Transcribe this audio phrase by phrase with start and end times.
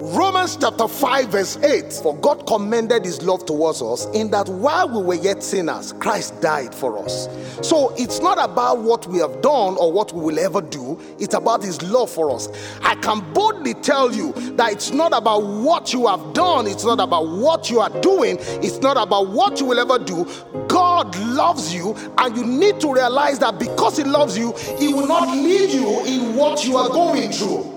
[0.00, 4.88] Romans chapter 5, verse 8 For God commended his love towards us in that while
[4.88, 7.28] we were yet sinners, Christ died for us.
[7.62, 11.34] So it's not about what we have done or what we will ever do, it's
[11.34, 12.48] about his love for us.
[12.82, 16.98] I can boldly tell you that it's not about what you have done, it's not
[16.98, 20.28] about what you are doing, it's not about what you will ever do.
[20.66, 25.06] God loves you, and you need to realize that because he loves you, he will
[25.06, 27.75] not leave you in what you are going through.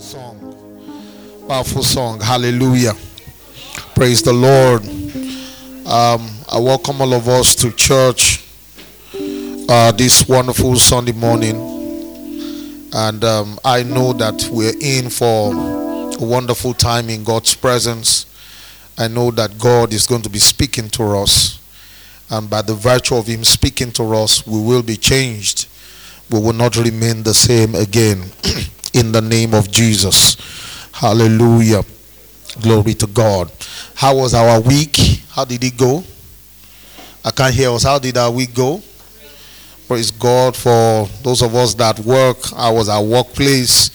[0.00, 2.20] Song, powerful song.
[2.20, 2.92] Hallelujah.
[3.96, 4.82] Praise the Lord.
[5.86, 8.44] Um, I welcome all of us to church
[9.68, 11.56] uh, this wonderful Sunday morning.
[12.94, 18.26] And um, I know that we're in for a wonderful time in God's presence.
[18.96, 21.58] I know that God is going to be speaking to us.
[22.30, 25.66] And by the virtue of Him speaking to us, we will be changed.
[26.30, 28.22] We will not remain the same again.
[28.92, 30.36] in the name of Jesus.
[30.92, 31.84] Hallelujah.
[32.60, 33.52] Glory to God.
[33.94, 34.96] How was our week?
[35.30, 36.02] How did it go?
[37.24, 37.82] I can't hear us.
[37.84, 38.82] How did our week go?
[39.86, 42.38] Praise God for those of us that work.
[42.54, 43.90] I was at workplace.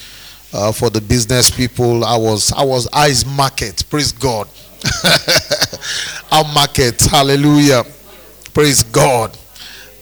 [0.56, 3.84] Uh, for the business people, I was I was eyes market.
[3.90, 4.48] Praise God.
[6.32, 7.02] Our market.
[7.02, 7.84] Hallelujah.
[8.54, 9.36] Praise God.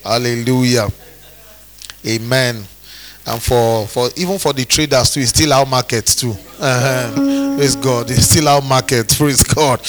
[0.04, 0.90] Hallelujah.
[2.06, 2.68] Amen
[3.28, 6.32] and for for even for the traders too it's still our market too.
[6.60, 7.56] Uh-huh.
[7.58, 8.10] praise god.
[8.12, 9.16] It's still our market.
[9.18, 9.82] Praise god.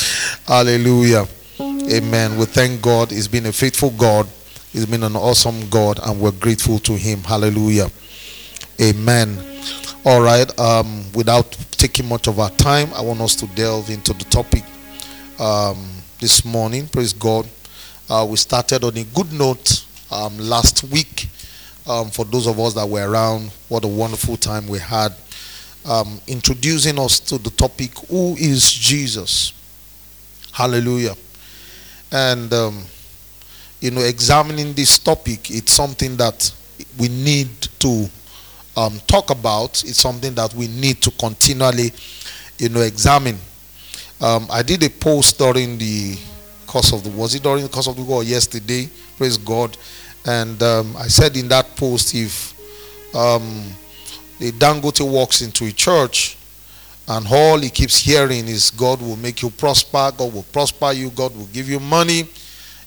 [0.46, 1.26] Hallelujah.
[1.60, 2.36] Amen.
[2.38, 3.10] We thank god.
[3.10, 4.26] He's been a faithful god.
[4.72, 7.20] He's been an awesome god and we're grateful to him.
[7.20, 7.88] Hallelujah.
[8.80, 9.38] Amen.
[10.04, 14.12] All right um, without taking much of our time i want us to delve into
[14.12, 14.62] the topic
[15.38, 15.84] um,
[16.20, 16.86] this morning.
[16.86, 17.46] Praise god.
[18.08, 21.11] Uh, we started on a good note um, last week
[21.86, 25.12] um, for those of us that were around, what a wonderful time we had.
[25.84, 29.52] Um, introducing us to the topic, Who is Jesus?
[30.52, 31.16] Hallelujah.
[32.12, 32.84] And, um,
[33.80, 36.52] you know, examining this topic, it's something that
[36.98, 37.48] we need
[37.80, 38.08] to
[38.76, 39.82] um, talk about.
[39.84, 41.92] It's something that we need to continually,
[42.58, 43.38] you know, examine.
[44.20, 46.16] Um, I did a post during the
[46.66, 48.88] course of the, was it during the course of the war yesterday?
[49.16, 49.76] Praise God
[50.24, 52.52] and um, I said in that post, if
[53.14, 53.64] um,
[54.38, 56.36] the Dangote walks into a church
[57.08, 61.10] and all he keeps hearing is God will make you prosper, God will prosper you,
[61.10, 62.28] God will give you money,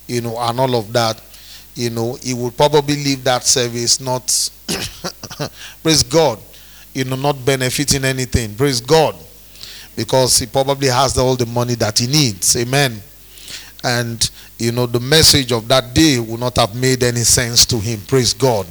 [0.08, 1.22] you know, and all of that,
[1.76, 4.50] you know, he will probably leave that service not,
[5.84, 6.40] praise God,
[6.94, 8.56] you know, not benefiting anything.
[8.56, 9.16] Praise God.
[9.96, 12.56] Because he probably has all the money that he needs.
[12.56, 13.02] Amen.
[13.86, 17.78] And you know, the message of that day would not have made any sense to
[17.78, 18.02] him.
[18.08, 18.66] Praise God.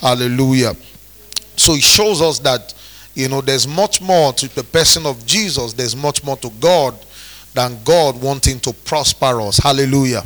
[0.00, 0.74] Hallelujah.
[1.56, 2.72] So it shows us that,
[3.14, 6.94] you know, there's much more to the person of Jesus, there's much more to God
[7.52, 9.58] than God wanting to prosper us.
[9.58, 10.22] Hallelujah.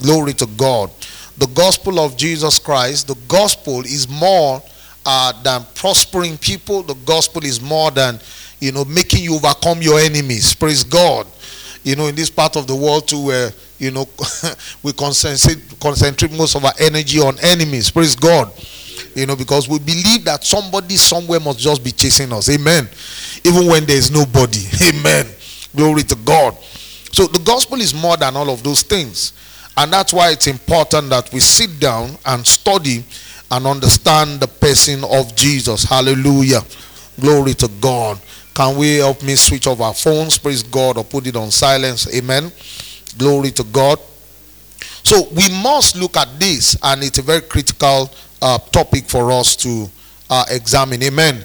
[0.00, 0.90] Glory to God.
[1.36, 4.62] The gospel of Jesus Christ, the gospel is more
[5.04, 8.18] uh, than prospering people, the gospel is more than,
[8.60, 10.54] you know, making you overcome your enemies.
[10.54, 11.26] Praise God.
[11.82, 14.08] You know, in this part of the world too, where you know,
[14.84, 17.90] we concentrate, concentrate most of our energy on enemies.
[17.90, 18.52] Praise God.
[19.14, 22.48] You know, because we believe that somebody somewhere must just be chasing us.
[22.48, 22.88] Amen.
[23.44, 24.60] Even when there is nobody.
[24.84, 25.26] Amen.
[25.74, 26.56] Glory to God.
[27.10, 29.32] So the gospel is more than all of those things.
[29.76, 33.04] And that's why it's important that we sit down and study
[33.50, 35.82] and understand the person of Jesus.
[35.84, 36.60] Hallelujah.
[37.20, 38.18] Glory to God.
[38.54, 40.38] Can we help me switch off our phones?
[40.38, 40.98] Praise God.
[40.98, 42.12] Or put it on silence.
[42.14, 42.52] Amen.
[43.16, 43.98] Glory to God.
[45.02, 48.10] So we must look at this, and it's a very critical
[48.40, 49.88] uh, topic for us to
[50.30, 51.02] uh, examine.
[51.02, 51.44] Amen.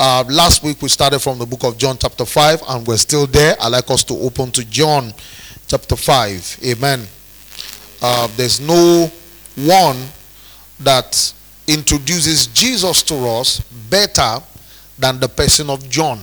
[0.00, 3.26] Uh, last week we started from the book of John, chapter 5, and we're still
[3.26, 3.56] there.
[3.60, 5.12] I'd like us to open to John,
[5.66, 6.60] chapter 5.
[6.64, 7.06] Amen.
[8.00, 9.10] Uh, there's no
[9.56, 9.96] one
[10.80, 11.32] that
[11.66, 13.60] introduces Jesus to us
[13.90, 14.42] better
[14.98, 16.20] than the person of John.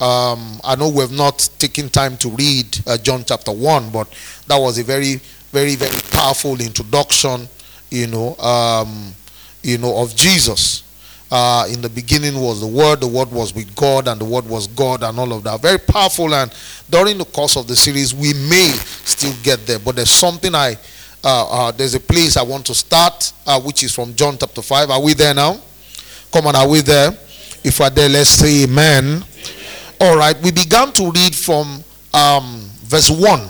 [0.00, 4.08] Um, I know we've not taken time to read uh, John chapter 1, but
[4.46, 5.16] that was a very,
[5.52, 7.46] very, very powerful introduction,
[7.90, 9.14] you know, um,
[9.62, 10.84] you know, of Jesus.
[11.30, 14.46] Uh, in the beginning was the Word, the Word was with God, and the Word
[14.46, 15.60] was God, and all of that.
[15.60, 16.34] Very powerful.
[16.34, 16.50] And
[16.88, 18.72] during the course of the series, we may
[19.04, 20.78] still get there, but there's something I,
[21.22, 24.62] uh, uh there's a place I want to start, uh, which is from John chapter
[24.62, 24.90] 5.
[24.90, 25.60] Are we there now?
[26.32, 27.10] Come on, are we there?
[27.62, 29.24] If we're there, let's say amen.
[30.02, 33.48] All right, we began to read from um, verse 1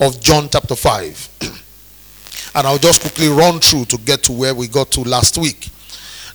[0.00, 1.28] of John chapter 5.
[2.54, 5.70] and I'll just quickly run through to get to where we got to last week.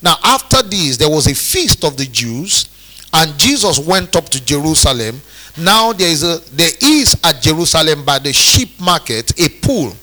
[0.02, 2.70] Now, after this, there was a feast of the Jews,
[3.14, 5.22] and Jesus went up to Jerusalem.
[5.58, 9.96] Now there is a there is at Jerusalem by the sheep market a pool,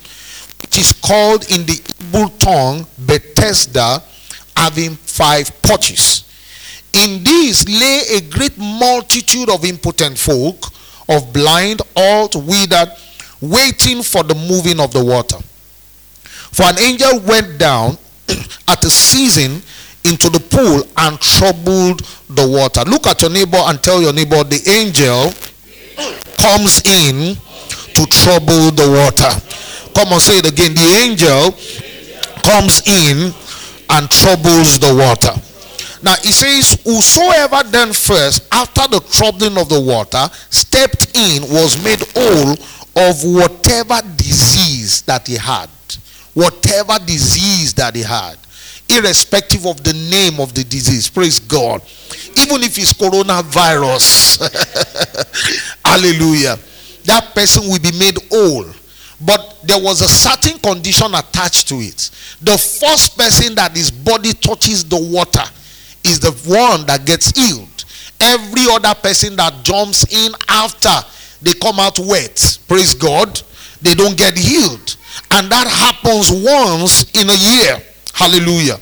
[0.62, 4.02] which is called in the Hebrew tongue Bethesda,
[4.56, 6.31] having five porches.
[6.94, 10.66] In these lay a great multitude of impotent folk,
[11.08, 12.88] of blind, halt, withered,
[13.40, 15.38] waiting for the moving of the water.
[16.52, 17.96] For an angel went down
[18.68, 19.62] at a season
[20.04, 22.82] into the pool and troubled the water.
[22.88, 25.32] Look at your neighbor and tell your neighbor the angel
[26.36, 27.36] comes in
[27.94, 29.30] to trouble the water.
[29.94, 30.74] Come on, say it again.
[30.74, 31.52] The angel
[32.42, 33.32] comes in
[33.90, 35.40] and troubles the water.
[36.02, 41.82] Now he says, Whosoever then first, after the troubling of the water, stepped in, was
[41.84, 42.52] made whole
[42.94, 45.70] of whatever disease that he had.
[46.34, 48.36] Whatever disease that he had.
[48.88, 51.08] Irrespective of the name of the disease.
[51.08, 51.82] Praise God.
[52.36, 54.40] Even if it's coronavirus.
[55.84, 56.58] Hallelujah.
[57.04, 58.66] That person will be made whole.
[59.24, 62.10] But there was a certain condition attached to it.
[62.42, 65.44] The first person that his body touches the water
[66.04, 67.84] is the one that gets healed.
[68.20, 70.94] Every other person that jumps in after
[71.42, 73.40] they come out wet, praise God,
[73.80, 74.96] they don't get healed.
[75.30, 77.82] And that happens once in a year.
[78.14, 78.78] Hallelujah.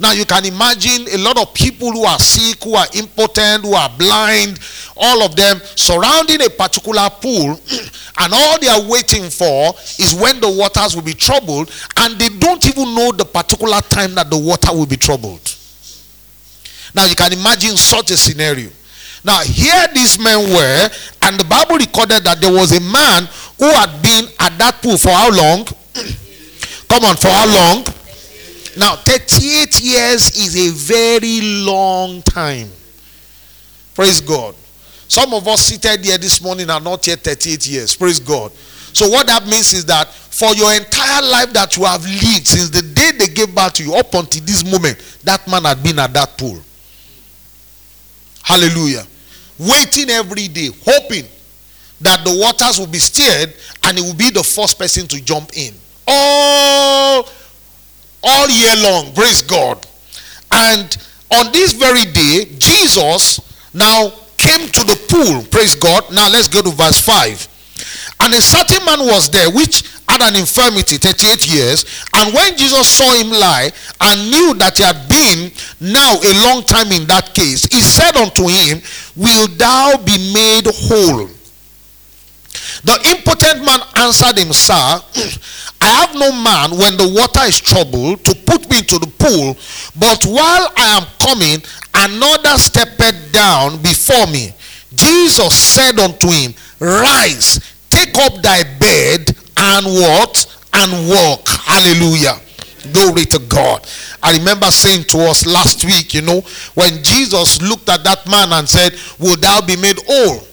[0.00, 3.74] Now you can imagine a lot of people who are sick, who are impotent, who
[3.74, 4.58] are blind,
[4.96, 7.60] all of them surrounding a particular pool,
[8.18, 12.28] and all they are waiting for is when the waters will be troubled, and they
[12.28, 15.53] don't even know the particular time that the water will be troubled.
[16.94, 18.70] Now you can imagine such a scenario.
[19.24, 20.88] Now here these men were,
[21.22, 24.98] and the Bible recorded that there was a man who had been at that pool
[24.98, 25.64] for how long?
[26.88, 27.84] Come on, for how long?
[28.76, 32.68] Now 38 years is a very long time.
[33.94, 34.54] Praise God.
[35.06, 37.96] Some of us seated here this morning are not yet 38 years.
[37.96, 38.52] Praise God.
[38.92, 42.70] So what that means is that for your entire life that you have lived since
[42.70, 45.98] the day they gave birth to you up until this moment, that man had been
[45.98, 46.58] at that pool.
[48.44, 49.06] Hallelujah.
[49.58, 51.24] Waiting every day, hoping
[52.02, 53.54] that the waters will be stirred
[53.84, 55.72] and he will be the first person to jump in.
[56.06, 57.26] All,
[58.22, 59.14] all year long.
[59.14, 59.86] Praise God.
[60.52, 60.96] And
[61.32, 63.40] on this very day, Jesus
[63.72, 65.42] now came to the pool.
[65.50, 66.04] Praise God.
[66.12, 67.48] Now let's go to verse 5.
[68.20, 69.82] And a certain man was there which
[70.14, 71.84] had an infirmity 38 years.
[72.14, 73.70] And when Jesus saw him lie
[74.00, 75.50] and knew that he had been
[75.80, 78.80] now a long time in that case, he said unto him,
[79.16, 81.28] Will thou be made whole?
[82.84, 84.74] The impotent man answered him, Sir,
[85.80, 89.56] I have no man when the water is troubled to put me into the pool,
[89.98, 91.62] but while I am coming,
[91.94, 94.54] another stepped down before me.
[94.94, 100.46] Jesus said unto him, Rise, take up thy bed and what?
[100.74, 101.48] And walk.
[101.48, 102.40] Hallelujah.
[102.92, 103.86] Glory to God.
[104.22, 106.40] I remember saying to us last week, you know,
[106.74, 110.46] when Jesus looked at that man and said, Will thou be made whole?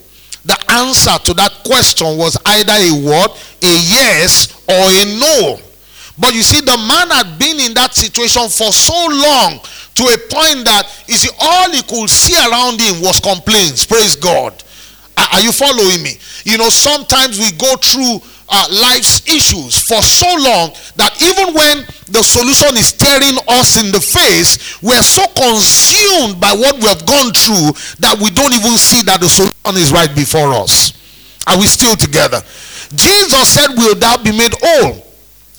[0.46, 3.32] The answer to that question was either a what?
[3.62, 5.60] A yes or a no.
[6.18, 9.60] But you see, the man had been in that situation for so long
[9.96, 13.86] to a point that you see, all he could see around him was complaints.
[13.86, 14.64] Praise God.
[15.18, 16.18] Are you following me?
[16.46, 21.86] You know, sometimes we go through uh, life's issues for so long that even when
[22.12, 27.06] the solution is staring us in the face, we're so consumed by what we have
[27.06, 30.92] gone through that we don't even see that the solution is right before us.
[31.48, 32.42] Are we still together?
[32.96, 35.11] Jesus said, Will thou be made whole?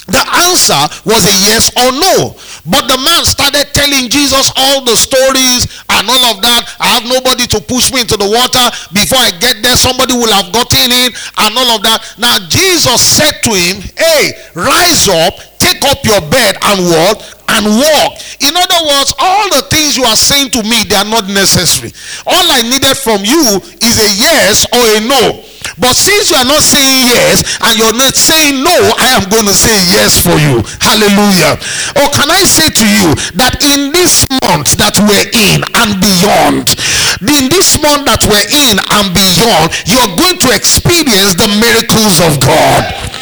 [0.06, 2.34] The answer was a yes or no.
[2.66, 6.66] But the man started telling Jesus all the stories and all of that.
[6.82, 8.66] I have nobody to push me into the water.
[8.90, 12.02] Before I get there, somebody will have gotten in and all of that.
[12.18, 17.22] Now, Jesus said to him, Hey, rise up, take up your bed and walk
[17.54, 18.10] and walk.
[18.42, 21.94] In other words, all the things you are saying to me, they are not necessary.
[22.26, 25.44] All I needed from you is a yes or a no.
[25.78, 29.46] But since you are not saying yes and you're not saying no, I am going
[29.46, 30.60] to say yes for you.
[30.80, 31.56] Hallelujah.
[32.00, 33.08] Or can I say to you
[33.40, 36.76] that in this month that we're in and beyond,
[37.24, 42.40] in this month that we're in and beyond, you're going to experience the miracles of
[42.40, 43.21] God.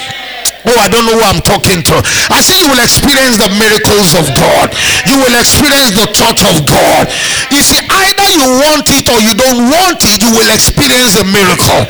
[0.69, 1.97] Oh, I don't know who I'm talking to.
[2.29, 4.69] I say you will experience the miracles of God.
[5.09, 7.09] You will experience the touch of God.
[7.49, 11.25] You see, either you want it or you don't want it, you will experience a
[11.25, 11.83] miracle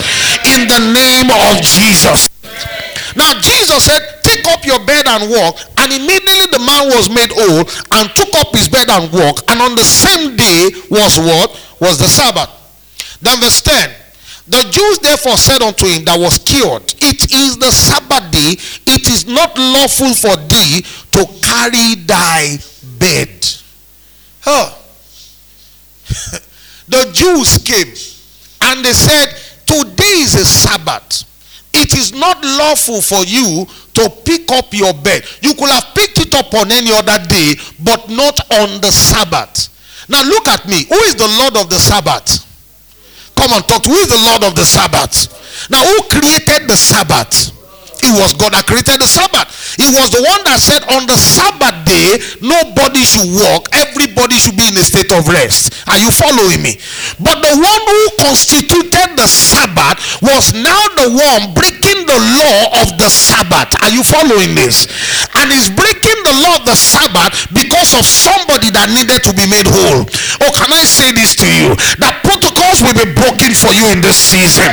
[0.55, 2.31] in the name of Jesus.
[3.17, 5.59] Now, Jesus said, Take up your bed and walk.
[5.79, 7.67] And immediately the man was made whole
[7.99, 9.51] and took up his bed and walked.
[9.51, 11.51] And on the same day was what?
[11.81, 12.51] Was the Sabbath.
[13.21, 14.00] Then verse 10.
[14.51, 18.59] The Jews therefore said unto him that was cured, It is the Sabbath day,
[18.91, 20.83] it is not lawful for thee
[21.15, 22.59] to carry thy
[22.99, 23.31] bed.
[24.43, 24.75] Huh.
[26.89, 27.95] the Jews came
[28.67, 31.23] and they said, Today is a Sabbath.
[31.73, 33.65] It is not lawful for you
[33.95, 35.23] to pick up your bed.
[35.43, 39.71] You could have picked it up on any other day, but not on the Sabbath.
[40.09, 40.87] Now look at me.
[40.89, 42.50] Who is the Lord of the Sabbath?
[43.41, 43.87] Come and talk.
[43.87, 45.71] Who is the Lord of the Sabbath?
[45.71, 47.57] Now, who created the Sabbath?
[48.03, 49.49] It was God that created the Sabbath.
[49.79, 54.57] It was the one that said on the Sabbath day, nobody should walk, everybody should
[54.57, 55.75] be in a state of rest.
[55.87, 56.81] Are you following me?
[57.21, 62.97] But the one who constituted the Sabbath was now the one breaking the law of
[62.99, 63.71] the Sabbath.
[63.83, 64.89] Are you following this?
[65.37, 69.47] And is breaking the law of the Sabbath because of somebody that needed to be
[69.47, 70.05] made whole.
[70.43, 71.77] Oh, can I say this to you?
[72.03, 74.69] That protocols will be broken for you in this season.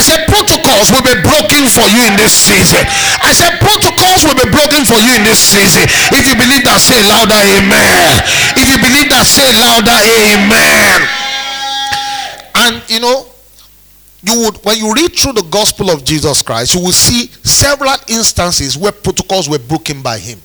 [0.00, 2.80] I said protocols will be broken for you in this season.
[3.20, 5.84] I said protocols will be broken for you in this season.
[6.16, 8.24] If you believe that, say louder, amen.
[8.56, 11.04] If you believe that, say louder, amen.
[12.64, 13.28] And you know,
[14.24, 17.92] you would when you read through the gospel of Jesus Christ, you will see several
[18.08, 20.40] instances where protocols were broken by him.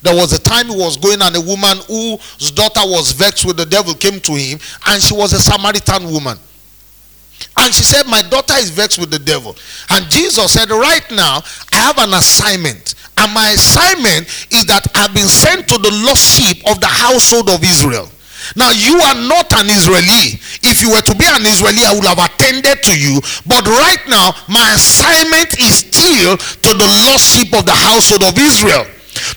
[0.00, 3.58] There was a time he was going and a woman whose daughter was vexed with
[3.58, 6.38] the devil came to him and she was a Samaritan woman.
[7.56, 9.56] And she said, My daughter is vexed with the devil.
[9.90, 11.40] And Jesus said, Right now,
[11.72, 12.94] I have an assignment.
[13.18, 17.50] And my assignment is that I've been sent to the lost sheep of the household
[17.50, 18.08] of Israel.
[18.56, 20.40] Now, you are not an Israeli.
[20.64, 23.20] If you were to be an Israeli, I would have attended to you.
[23.46, 28.34] But right now, my assignment is still to the lost sheep of the household of
[28.38, 28.86] Israel.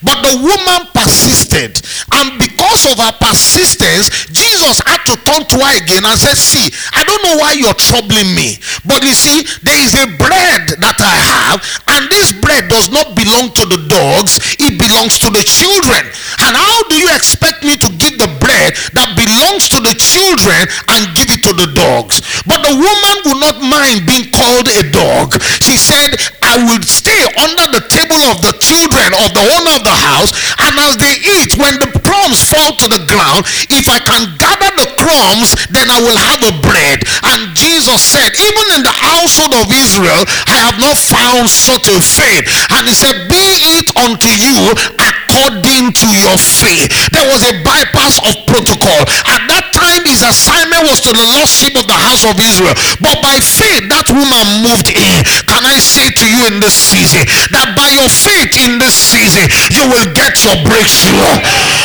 [0.02, 1.82] But the woman persisted.
[2.12, 6.72] And because of her persistence, Jesus had to turn to her again and said, See,
[6.94, 8.58] I don't know why you're troubling me.
[8.86, 11.60] But you see, there is a bread that I have,
[11.98, 16.04] and this bread does not belong to the dogs, it belongs to the children.
[16.44, 20.68] And how do you expect me to give the bread that belongs to the children
[20.92, 22.22] and give it to the dogs?
[22.44, 25.40] But the woman would not mind being called a dog.
[25.63, 26.16] She said,
[26.54, 30.30] I will stay under the table of the children of the owner of the house,
[30.62, 34.70] and as they eat, when the crumbs fall to the ground, if I can gather
[34.78, 37.02] the crumbs, then I will have a bread.
[37.34, 41.98] And Jesus said, Even in the household of Israel, I have not found such a
[41.98, 42.46] faith.
[42.70, 46.94] And he said, Be it unto you according to your faith.
[47.10, 49.02] There was a bypass of protocol.
[49.26, 52.78] At that time, his assignment was to the lost sheep of the house of Israel.
[53.02, 55.18] But by faith, that woman moved in.
[55.54, 59.46] Can I say to you in this season that by your faith in this season,
[59.70, 61.30] you will get your breakthrough?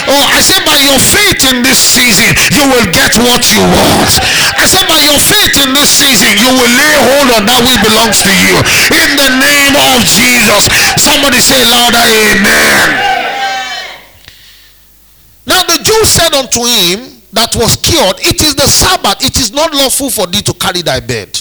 [0.08, 4.08] Oh, I said, by your faith in this season, you will get what you want.
[4.56, 7.76] I said, by your faith in this season, you will lay hold on that which
[7.84, 8.56] belongs to you.
[9.04, 10.64] In the name of Jesus.
[10.96, 12.88] Somebody say louder, Amen.
[15.44, 19.52] Now the Jews said unto him that was cured, It is the Sabbath, it is
[19.52, 21.36] not lawful for thee to carry thy bed.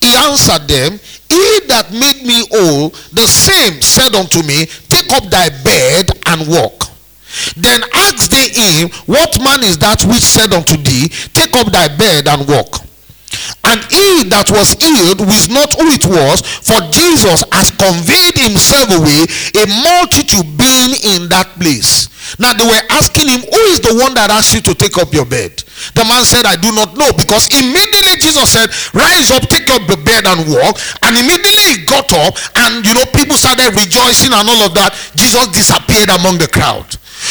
[0.00, 5.30] He answered them, He that made me whole, the same said unto me, Take up
[5.30, 6.84] thy bed and walk.
[7.56, 11.88] Then asked they him, What man is that which said unto thee, Take up thy
[11.88, 12.85] bed and walk?
[13.66, 18.94] And he that was healed was not who it was, for Jesus has conveyed himself
[18.94, 19.26] away,
[19.58, 22.06] a multitude being in that place.
[22.38, 25.14] Now they were asking him, Who is the one that asked you to take up
[25.14, 25.62] your bed?
[25.94, 27.10] The man said, I do not know.
[27.14, 30.78] Because immediately Jesus said, Rise up, take up the bed and walk.
[31.06, 32.34] And immediately he got up,
[32.66, 34.94] and you know, people started rejoicing and all of that.
[35.14, 36.86] Jesus disappeared among the crowd.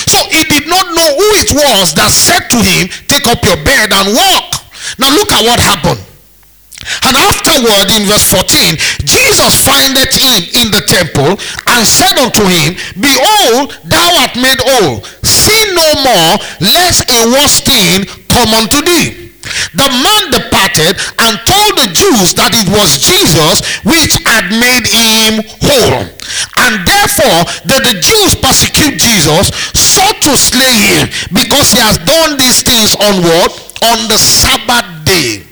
[0.07, 3.59] So he did not know who it was that said to him, Take up your
[3.63, 4.54] bed and walk.
[4.99, 6.01] Now look at what happened.
[7.01, 11.39] And afterward, in verse 14, Jesus findeth him in the temple
[11.71, 15.01] and said unto him, Behold, thou art made whole.
[15.23, 19.25] Sin no more, lest a worse thing come unto thee.
[19.73, 25.45] The man departed and told the Jews that it was Jesus which had made him
[25.61, 26.05] whole.
[26.65, 32.37] And therefore did the Jews persecute Jesus, sought to slay him, because he has done
[32.37, 33.64] these things on what?
[33.83, 35.43] On the Sabbath day.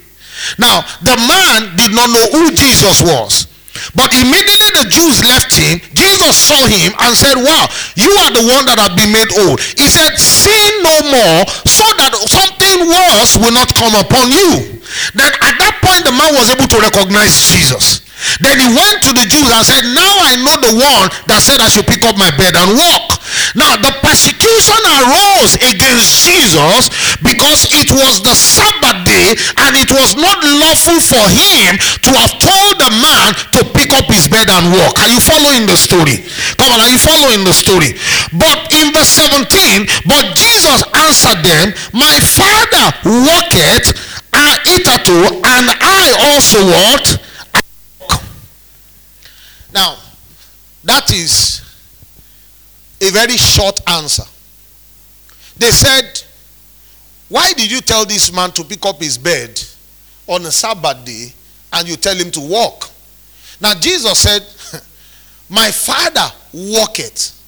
[0.58, 3.46] Now, the man did not know who Jesus was.
[3.94, 7.66] But immediately the Jews left him, Jesus saw him and said, Wow,
[7.98, 9.58] you are the one that have been made old.
[9.60, 14.78] He said, Sin no more, so that something worse will not come upon you.
[15.18, 18.02] Then at that point, the man was able to recognize Jesus.
[18.40, 21.60] Then he went to the Jews and said, Now I know the one that said
[21.60, 23.13] I should pick up my bed and walk.
[23.54, 26.90] Now the persecution arose against Jesus
[27.22, 32.34] because it was the Sabbath day and it was not lawful for him to have
[32.38, 34.98] told the man to pick up his bed and walk.
[34.98, 36.26] Are you following the story?
[36.58, 37.96] Come on, are you following the story?
[38.34, 43.94] But in verse 17, but Jesus answered them, My father walketh
[44.34, 47.20] and hitherto, and I also what?
[49.72, 49.98] Now,
[50.84, 51.63] that is
[53.04, 54.24] a very short answer.
[55.56, 56.22] They said,
[57.28, 59.62] Why did you tell this man to pick up his bed
[60.26, 61.32] on a Sabbath day
[61.72, 62.90] and you tell him to walk?
[63.60, 64.42] Now, Jesus said,
[65.50, 67.40] My father walketh.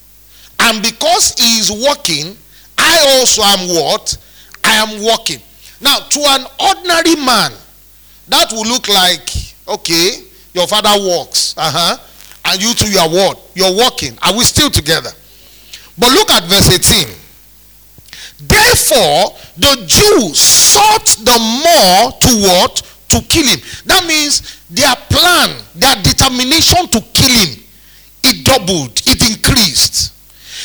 [0.60, 2.36] And because he is walking,
[2.78, 4.16] I also am what?
[4.64, 5.40] I am walking.
[5.80, 7.52] Now, to an ordinary man,
[8.28, 9.28] that will look like,
[9.68, 10.22] okay,
[10.54, 11.54] your father walks.
[11.56, 11.98] Uh-huh.
[12.46, 13.40] And you two, you are what?
[13.54, 14.16] You're walking.
[14.22, 15.10] Are we still together?
[15.98, 17.08] But look at verse 18.
[18.38, 22.82] Therefore, the Jews sought the more to what?
[23.08, 23.60] To kill him.
[23.86, 27.64] That means their plan, their determination to kill him,
[28.24, 30.12] it doubled, it increased.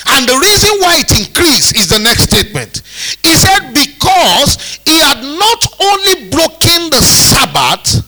[0.07, 2.81] And the reason why it increased is the next statement.
[3.21, 8.01] He said, Because he had not only broken the Sabbath,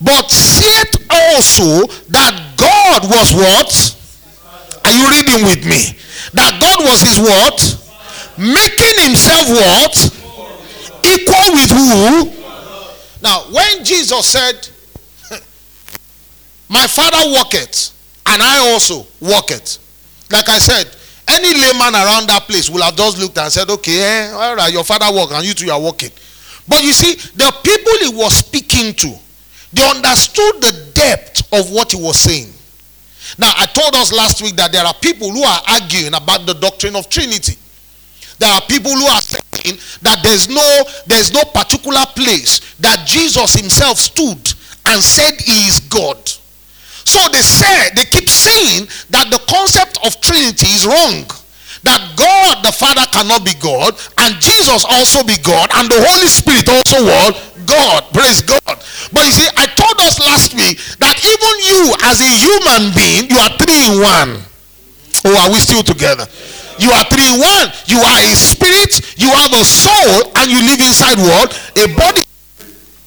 [0.00, 3.95] but said also that God was what?
[4.86, 5.98] Are you reading with me?
[6.34, 7.58] That God was his what?
[8.38, 9.96] Making himself what?
[11.02, 12.30] Equal with who?
[13.20, 14.68] Now, when Jesus said,
[16.68, 17.90] My father walketh,
[18.26, 19.78] and I also walketh.
[20.30, 20.86] Like I said,
[21.28, 24.72] any layman around that place will have just looked and said, Okay, eh, all right,
[24.72, 26.10] your father walk and you two are walking.
[26.68, 29.14] But you see, the people he was speaking to,
[29.72, 32.52] they understood the depth of what he was saying.
[33.38, 36.54] Now, I told us last week that there are people who are arguing about the
[36.54, 37.56] doctrine of Trinity.
[38.38, 40.66] There are people who are saying that there's no
[41.06, 44.52] there's no particular place that Jesus himself stood
[44.86, 46.18] and said he is God.
[47.06, 51.24] So they said, they keep saying that the concept of Trinity is wrong.
[51.84, 56.26] That God the Father cannot be God, and Jesus also be God, and the Holy
[56.28, 57.55] Spirit also what?
[57.66, 58.06] God.
[58.14, 58.76] Praise God.
[59.12, 63.30] But you see, I told us last week that even you as a human being,
[63.30, 64.42] you are three in one.
[65.26, 66.26] Oh, are we still together?
[66.78, 67.66] You are three in one.
[67.90, 71.52] You are a spirit, you have a soul, and you live inside what?
[71.76, 72.22] A body.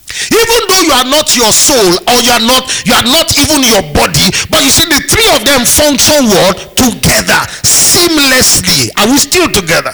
[0.09, 3.61] Even though you are not your soul or you are not you are not even
[3.61, 8.89] your body, but you see the three of them function what together seamlessly.
[8.97, 9.93] Are we still together?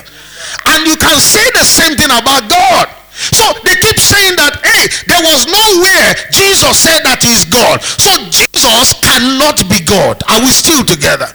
[0.67, 2.88] And you can say the same thing about God.
[3.15, 7.80] So they keep saying that hey, there was nowhere Jesus said that he's God.
[7.82, 10.19] So Jesus cannot be God.
[10.28, 11.32] Are we still together?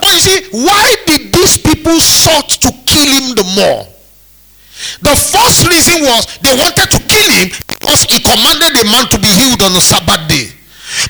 [0.00, 3.84] But you see, why did these people sought to kill him the more?
[5.02, 9.18] The first reason was they wanted to kill him because he commanded a man to
[9.18, 10.54] be healed on the Sabbath day.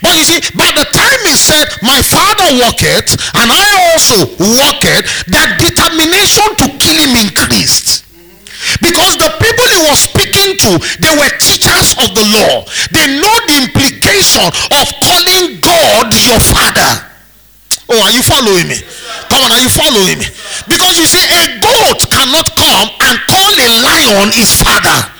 [0.01, 5.07] But you see, by the time he said, My father walketh, and I also walketh,
[5.31, 8.08] their determination to kill him increased.
[8.81, 12.67] Because the people he was speaking to, they were teachers of the law.
[12.91, 17.09] They know the implication of calling God your father.
[17.89, 18.77] Oh, are you following me?
[19.29, 20.27] Come on, are you following me?
[20.69, 25.18] Because you see, a goat cannot come and call a lion his father.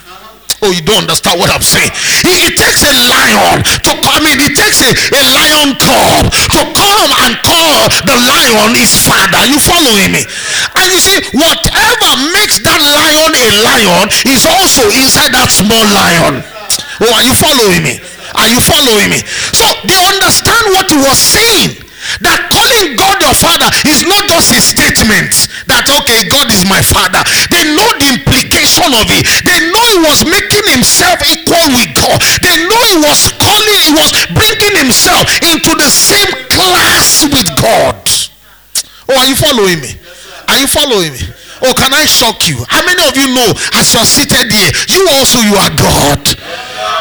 [0.62, 1.92] Oh, you don't understand what I'm saying.
[2.28, 4.44] It, it takes a lion to come in.
[4.44, 9.48] It takes a, a lion cub to come and call the lion his father.
[9.48, 10.28] You following me?
[10.76, 16.44] And you see, whatever makes that lion a lion is also inside that small lion.
[17.00, 18.04] Oh, are you following me?
[18.36, 19.24] Are you following me?
[19.56, 21.89] So they understand what he was saying
[22.26, 26.82] that calling God your father is not just a statement that okay God is my
[26.82, 27.22] father.
[27.54, 29.26] They know the implication of it.
[29.46, 32.18] They know he was making himself equal with God.
[32.42, 37.98] They know he was calling he was bringing himself into the same class with God.
[39.10, 39.94] Oh are you following me?
[40.48, 41.22] Are you following me
[41.62, 44.72] oh can I shock you how many of you know as you are seated here
[44.88, 46.22] you also you are God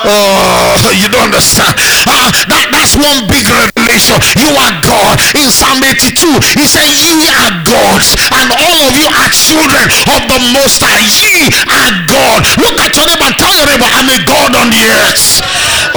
[0.06, 1.74] Oh, you don't understand.
[2.06, 4.14] Uh, that, that's one big revelation.
[4.38, 5.18] You are God.
[5.34, 6.14] In Psalm 82,
[6.54, 11.02] he said, Ye are gods, and all of you are children of the Most High.
[11.02, 12.46] Ye are God.
[12.62, 15.42] Look at your neighbor tell your neighbor, I'm a God on the earth.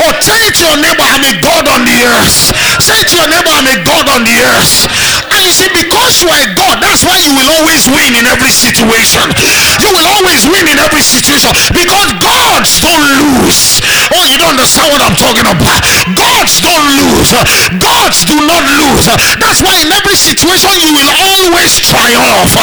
[0.02, 2.54] Oh, say to your neighbor, I'm a God on the earth.
[2.82, 5.31] Say to your neighbor, I'm a God on the earth.
[5.41, 8.54] You see, because you are a God, that's why you will always win in every
[8.54, 9.25] situation.
[9.82, 13.82] You will always win in every situation because gods don't lose.
[14.13, 15.82] Oh, you don't understand what I'm talking about.
[16.13, 17.34] Gods don't lose.
[17.82, 19.10] Gods do not lose.
[19.41, 22.54] That's why in every situation you will always triumph.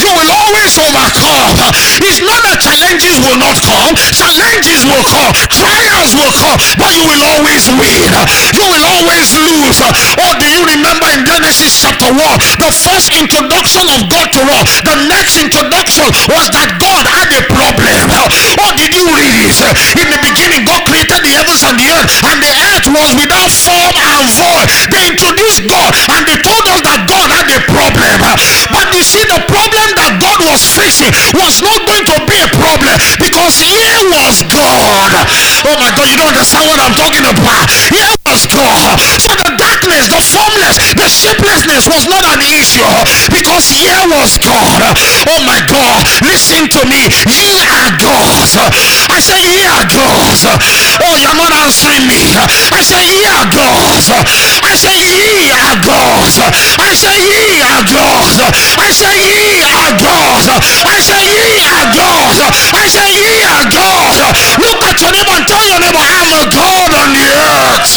[0.00, 1.60] You will always overcome.
[2.00, 3.92] It's not that challenges will not come.
[4.16, 5.36] Challenges will come.
[5.52, 6.56] Trials will come.
[6.80, 8.08] but you will always win.
[8.56, 9.78] You will always lose.
[10.16, 12.21] Oh, do you remember in Genesis chapter 1,
[12.58, 17.42] the first introduction of God to us, the next introduction was that God had a
[17.50, 18.30] problem.
[18.62, 19.50] What did you read?
[19.98, 23.50] In the beginning, God created the heavens and the earth, and the earth was without
[23.50, 24.68] form and void.
[24.94, 28.22] They introduced God, and they told us that God had a problem.
[28.70, 32.50] But you see, the problem that God was facing was not going to be a
[32.54, 35.10] problem because here was God.
[35.66, 37.66] Oh my God, you don't understand what I'm talking about.
[37.90, 38.98] Here was God.
[39.18, 42.88] So the darkness, the formless, the shapelessness was not an issue
[43.28, 44.80] because here was God.
[45.28, 47.12] Oh my God, listen to me.
[47.28, 48.56] Ye are gods.
[49.12, 50.48] I say ye are gods.
[51.04, 52.36] Oh, you're not answering me.
[52.72, 54.08] I say ye are gods.
[54.64, 56.40] I say ye are gods.
[56.80, 58.40] I say ye are gods.
[58.80, 60.48] I say ye are gods.
[60.88, 62.40] I say ye are gods.
[62.72, 64.40] I say ye are gods.
[64.56, 67.92] Look at your neighbor and tell your neighbor, I'm a God on the earth.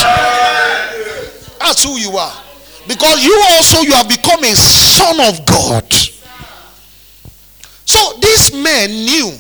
[1.60, 2.45] That's who you are.
[2.88, 5.92] Because you also you have become a son of God.
[7.86, 9.34] So these men knew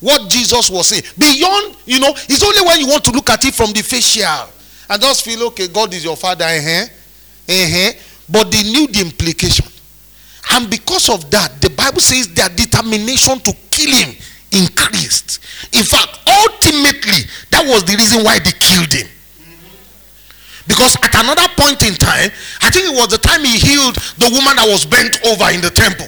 [0.00, 1.02] what Jesus was saying.
[1.18, 4.48] Beyond, you know, it's only when you want to look at it from the facial
[4.88, 6.86] and just feel, okay, God is your father, uh-huh,
[7.48, 7.92] uh-huh.
[8.28, 9.66] but they knew the implication.
[10.50, 14.16] And because of that, the Bible says their determination to kill him
[14.52, 15.40] increased.
[15.74, 19.08] In fact, ultimately, that was the reason why they killed him.
[20.68, 22.28] Because at another point in time,
[22.60, 25.64] I think it was the time he healed the woman that was bent over in
[25.64, 26.06] the temple.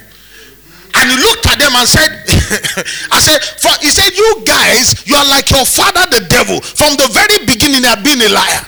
[1.00, 2.10] And he looked at them and said,
[3.14, 6.60] I said, for, he said, you guys, you are like your father the devil.
[6.60, 8.64] From the very beginning, have been a liar.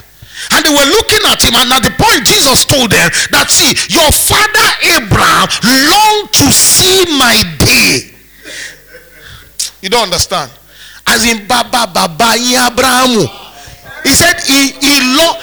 [0.51, 3.77] And they were looking at him, and at the point Jesus told them that see,
[3.93, 8.17] your father Abraham longed to see my day.
[9.83, 10.51] You don't understand.
[11.07, 13.29] As in Baba Baba Abraham.
[14.03, 15.39] He said he, he, lo-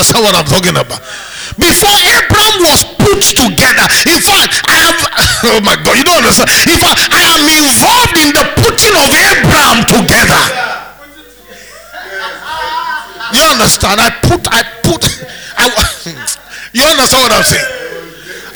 [0.00, 1.00] understand what I'm talking about.
[1.60, 4.96] Before Abraham was put together, in fact, I have,
[5.52, 6.48] oh my God, you don't understand.
[6.72, 10.40] In fact, I am involved in the putting of Abraham together.
[13.36, 14.00] You understand?
[14.00, 15.04] I put, I put,
[15.60, 15.68] I,
[16.72, 17.68] you understand what I'm saying?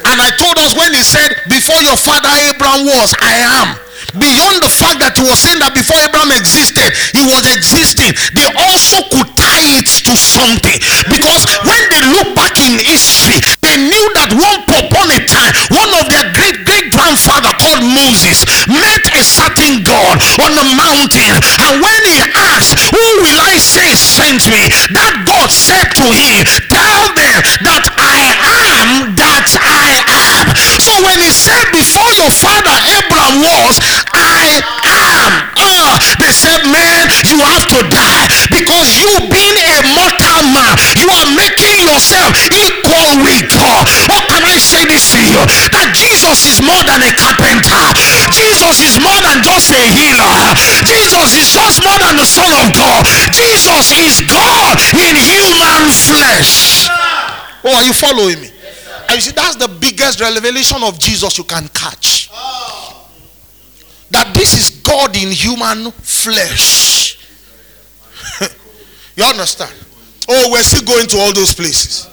[0.08, 3.83] And I told us when he said, Before your father Abraham was, I am.
[4.14, 8.46] Beyond the fact that he was saying that before Abraham existed, he was existing, they
[8.62, 10.78] also could tie it to something.
[11.10, 15.90] Because when they look back in history, they knew that one upon a time, one
[15.98, 21.34] of their great great grandfather called Moses met a certain God on the mountain.
[21.62, 24.70] And when he asked, Who will I say sent me?
[24.94, 30.44] That God said to him, Tell them that I am that I am.
[30.80, 31.73] So when he said,
[32.14, 33.82] Your father Abraham was,
[34.14, 35.50] I am.
[35.58, 41.10] Uh, they said, Man, you have to die because you being a mortal man, you
[41.10, 43.82] are making yourself equal with God.
[44.06, 45.42] What can I say this to you?
[45.74, 47.82] That Jesus is more than a carpenter,
[48.30, 50.54] Jesus is more than just a healer,
[50.86, 53.02] Jesus is just more than the Son of God.
[53.34, 56.86] Jesus is God in human flesh.
[57.66, 58.53] Oh, are you following me?
[59.08, 62.30] And you see, that's the biggest revelation of Jesus you can catch
[64.10, 67.18] that this is God in human flesh.
[69.16, 69.74] you understand?
[70.28, 72.08] Oh, we're still going to all those places.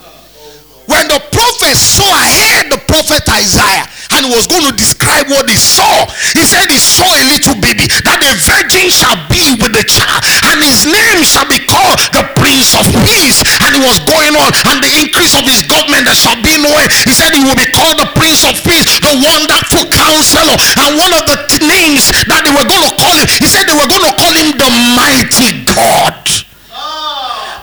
[0.89, 3.85] When the prophet saw ahead the prophet Isaiah
[4.17, 7.85] and was going to describe what he saw, he said he saw a little baby
[7.87, 10.19] that a virgin shall be with the child,
[10.51, 13.39] and his name shall be called the Prince of Peace.
[13.61, 16.73] And it was going on, and the increase of his government there shall be no
[16.75, 16.91] end.
[17.05, 20.57] He said he will be called the Prince of Peace, the wonderful counselor.
[20.81, 23.77] And one of the names that they were going to call him, he said they
[23.77, 26.40] were going to call him the mighty God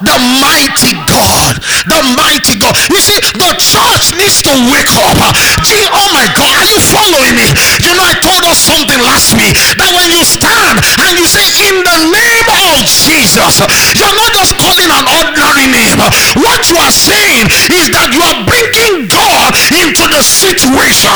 [0.03, 1.59] the mighty God,
[1.91, 2.75] the mighty God.
[2.91, 5.19] You see, the church needs to wake up.
[5.67, 7.51] Gee, oh my God, are you following me?
[7.83, 11.43] You know, I told us something last week that when you stand and you say,
[11.67, 13.59] In the name of Jesus,
[13.99, 15.99] you're not just calling an ordinary name.
[16.39, 21.11] What you are saying is that you are bringing God into the situation,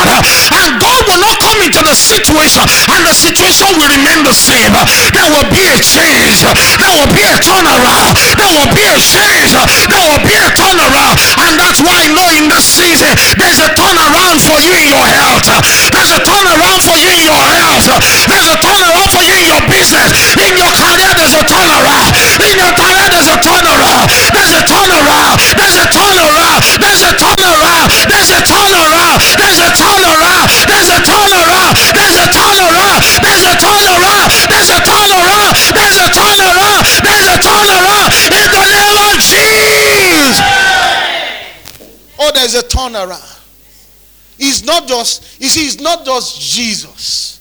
[0.51, 4.75] and God will not come into the situation, and the situation will remain the same.
[5.15, 6.43] There will be a change,
[6.79, 9.53] there will be a turnaround, there will be a phase.
[9.87, 11.15] There will be a turnaround.
[11.45, 15.45] And that's why knowing this season, there's a turnaround for you in your health.
[15.93, 17.85] There's a turnaround for you in your health.
[18.27, 20.09] There's a turnaround for you in your business.
[20.41, 22.17] In your career, there's a turnaround.
[22.41, 24.09] In your career, there's a turnaround.
[24.33, 25.37] There's a turnaround.
[25.55, 26.61] There's a turnaround.
[26.81, 27.89] There's a turnaround.
[28.09, 29.21] There's a turnaround.
[29.37, 30.49] There's a turnaround.
[30.65, 31.73] There's a turnaround.
[31.93, 32.97] There's a turnaround.
[33.21, 34.31] There's a turnaround.
[34.49, 35.53] There's a turnaround.
[35.69, 36.32] There's a turnaround.
[42.43, 43.39] A turnaround,
[44.37, 47.39] he's not just, you see, he's not just Jesus.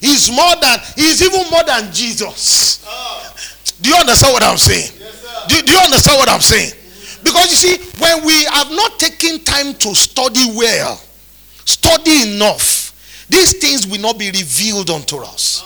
[0.00, 2.84] He's more than, he's even more than Jesus.
[3.80, 4.90] Do you understand what I'm saying?
[5.48, 6.72] do, do you understand what I'm saying?
[7.24, 11.00] Because you see, when we have not taken time to study well,
[11.64, 15.64] study enough, these things will not be revealed unto us.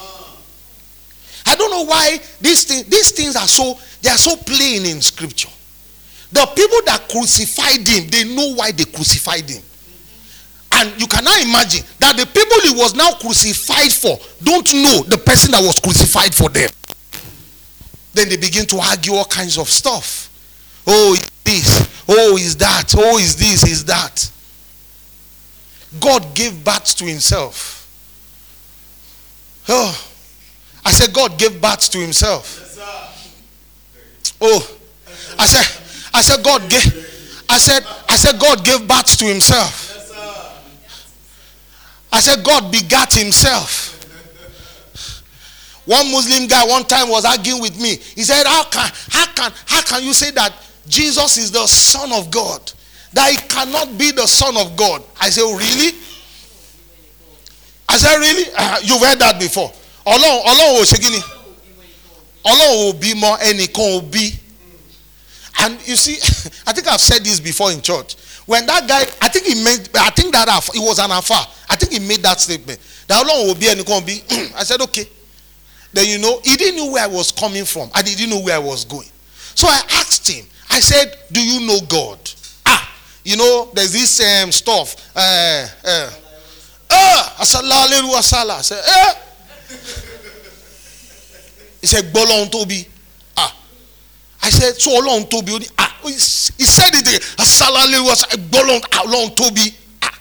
[1.47, 5.01] I don't know why these things, these things are so they are so plain in
[5.03, 5.51] scripture.
[6.33, 9.63] The people that crucified him, they know why they crucified him.
[10.73, 15.19] And you cannot imagine that the people he was now crucified for don't know the
[15.19, 16.71] person that was crucified for them.
[18.13, 20.29] Then they begin to argue all kinds of stuff.
[20.87, 22.05] Oh, is this.
[22.09, 22.95] Oh, is that.
[22.97, 24.31] Oh, is this, is that.
[25.99, 27.77] God gave birth to himself.
[29.69, 30.11] Oh,
[30.85, 32.79] I said, God gave birth to himself.
[34.41, 34.77] oh,
[35.39, 39.87] I said, I said, God gave, I said, I said, God gave birth to himself.
[42.13, 43.87] I said, God begat himself.
[45.87, 47.97] One Muslim guy one time was arguing with me.
[47.97, 50.53] He said, How can how can how can you say that
[50.87, 52.73] Jesus is the Son of God?
[53.13, 55.03] That he cannot be the Son of God.
[55.21, 55.99] I said, oh, really?
[57.89, 58.45] I said, really?
[58.57, 59.73] Uh, you've heard that before.
[60.07, 61.21] Ọlọ́run Ọlọ́run ò ṣe kí ni?
[62.45, 63.01] Ọlọ́run
[63.75, 64.40] ò.
[65.61, 66.17] And you see,
[66.67, 68.17] I think I've said this before in church.
[68.47, 71.39] When that guy, I think he made, I think that it was an affair.
[71.69, 72.81] I think he made that statement.
[73.07, 74.55] That Ọlọ́run ò bí ẹnìkan ò bí.
[74.57, 75.07] I said, okay.
[75.93, 77.91] Then you know, he didn't know where I was coming from.
[77.95, 79.09] I didn't know where I was going.
[79.55, 82.19] So I asked him, I said, Do you know God?
[82.65, 82.95] Ah,
[83.25, 84.95] you know, there's this um, stuff.
[85.17, 86.11] Uh, uh,
[86.91, 89.15] uh, I said, eh.
[91.81, 92.87] He said, Bolon Toby.
[94.43, 94.47] Ah.
[94.47, 95.67] I said, So long Toby.
[95.79, 95.99] Ah.
[96.03, 97.21] He said it again.
[98.51, 98.81] Bolon
[99.35, 99.75] Toby.
[100.03, 100.19] Ah.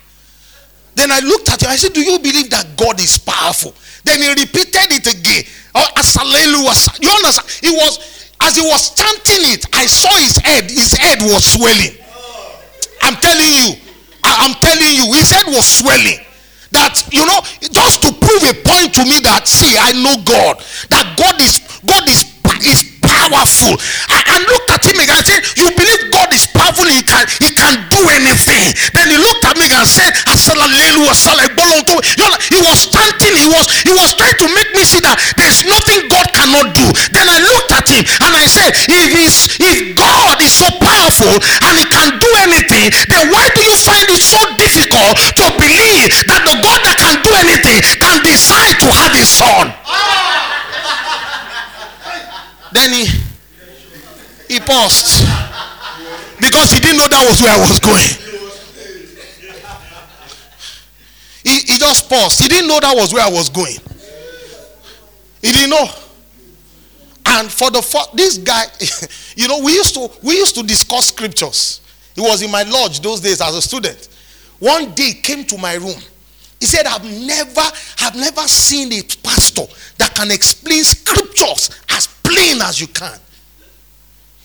[0.94, 1.70] Then I looked at him.
[1.70, 3.74] I said, Do you believe that God is powerful?
[4.04, 5.44] Then he repeated it again.
[5.74, 6.88] Oh, was.
[7.00, 7.48] You understand?
[7.60, 9.66] He was as he was chanting it.
[9.74, 10.64] I saw his head.
[10.64, 11.96] His head was swelling.
[13.02, 13.76] I'm telling you.
[14.24, 15.12] I, am telling you.
[15.14, 16.20] His head was swelling.
[16.72, 17.40] That you know,
[17.72, 20.62] just to prove a point to me that see, I know God.
[20.88, 22.24] That God is God is
[22.62, 22.89] is
[23.30, 23.78] powerful.
[24.10, 25.16] I, I looked at him again.
[25.16, 28.74] I said, You believe God is powerful, he can he can do anything.
[28.92, 30.10] Then he looked at me and said,
[32.50, 36.10] He was chanting, he was he was trying to make me see that there's nothing
[36.10, 36.86] God cannot do.
[37.14, 41.30] Then I looked at him and I said, If he's, if God is so powerful
[41.30, 46.10] and he can do anything, then why do you find it so difficult to believe
[46.26, 50.19] that the God that can do anything can decide to have a son?
[52.72, 53.06] Then he
[54.48, 55.26] he paused
[56.40, 58.30] because he didn't know that was where I was going.
[61.42, 62.40] He, he just paused.
[62.42, 63.76] He didn't know that was where I was going.
[65.42, 65.88] He didn't know.
[67.26, 68.64] And for the this guy,
[69.36, 71.80] you know, we used to we used to discuss scriptures.
[72.14, 74.08] He was in my lodge those days as a student.
[74.58, 75.98] One day came to my room.
[76.60, 77.62] He said, I've never,
[78.00, 79.62] I've never seen a pastor
[79.96, 83.18] that can explain scriptures as plain as you can.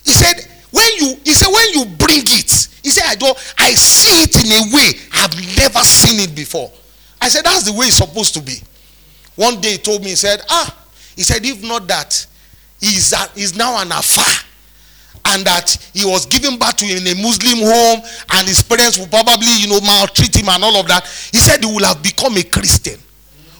[0.03, 0.35] He said,
[0.71, 2.51] when you he said, when you bring it,
[2.83, 6.71] he said, I don't I see it in a way I've never seen it before.
[7.21, 8.57] I said, That's the way it's supposed to be.
[9.35, 10.75] One day he told me, he said, Ah,
[11.15, 12.25] he said, if not that,
[12.79, 14.45] he's, a, he's now an afar.
[15.27, 17.99] And that he was given birth to in a Muslim home,
[18.37, 21.03] and his parents will probably, you know, maltreat him and all of that.
[21.31, 22.99] He said he will have become a Christian.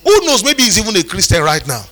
[0.03, 0.43] Who knows?
[0.43, 1.83] Maybe he's even a Christian right now.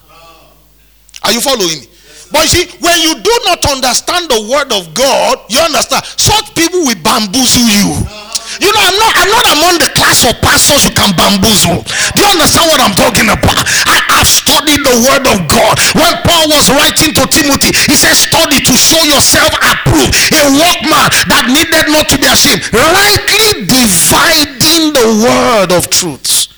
[1.23, 1.87] Are you following me?
[2.31, 6.55] But you see, when you do not understand the word of God, you understand, such
[6.55, 8.23] people will bamboozle you.
[8.61, 11.81] You know, I'm not I'm not among the class of pastors you can bamboozle.
[12.13, 13.57] Do you understand what I'm talking about?
[13.89, 15.73] I, have studied the word of God.
[15.97, 21.09] When Paul was writing to Timothy, he said, Study to show yourself approved, a workman
[21.33, 26.53] that needed not to be ashamed, rightly dividing the word of truth.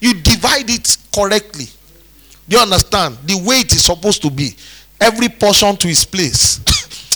[0.00, 1.68] You divide it correctly.
[2.48, 3.18] Do you understand?
[3.24, 4.56] The way it is supposed to be
[5.00, 6.60] every portion to his place.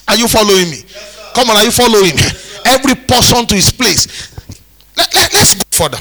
[0.08, 0.78] are you following me?
[0.86, 2.22] Yes, Come on, are you following me?
[2.22, 4.34] Yes, every portion to his place.
[4.96, 5.98] Let, let, let's go further.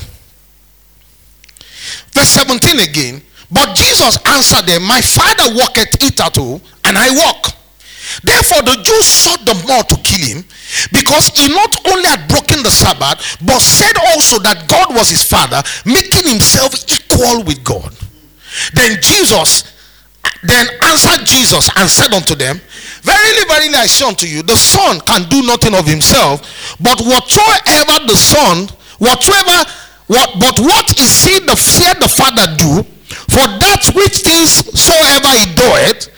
[2.14, 3.22] Verse 17 again.
[3.50, 7.54] But Jesus answered them, My father walketh hitherto, and I walk.
[8.24, 10.44] Therefore, the Jews sought the more to kill him
[10.92, 15.24] because he not only had broken the Sabbath, but said also that God was his
[15.24, 17.94] father, making himself equal with God.
[18.74, 19.77] Then Jesus
[20.44, 22.60] then answered Jesus and said unto them,
[23.02, 26.42] Verily, verily, I say unto you, the Son can do nothing of himself,
[26.80, 28.68] but whatsoever the Son,
[29.00, 29.58] whatsoever,
[30.08, 32.84] what, but what is he the fear the Father do?
[33.32, 36.12] For that which things soever he doeth,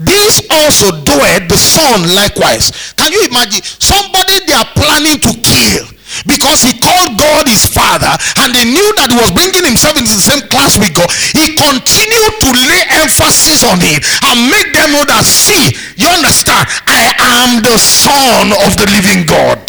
[0.00, 2.92] this also doeth the Son likewise.
[2.96, 5.99] Can you imagine somebody they are planning to kill?
[6.26, 8.10] Because he called God his father
[8.42, 11.54] and they knew that he was bringing himself into the same class with God, he
[11.54, 17.14] continued to lay emphasis on it and make them know that, see, you understand, I
[17.42, 19.60] am the son of the living God.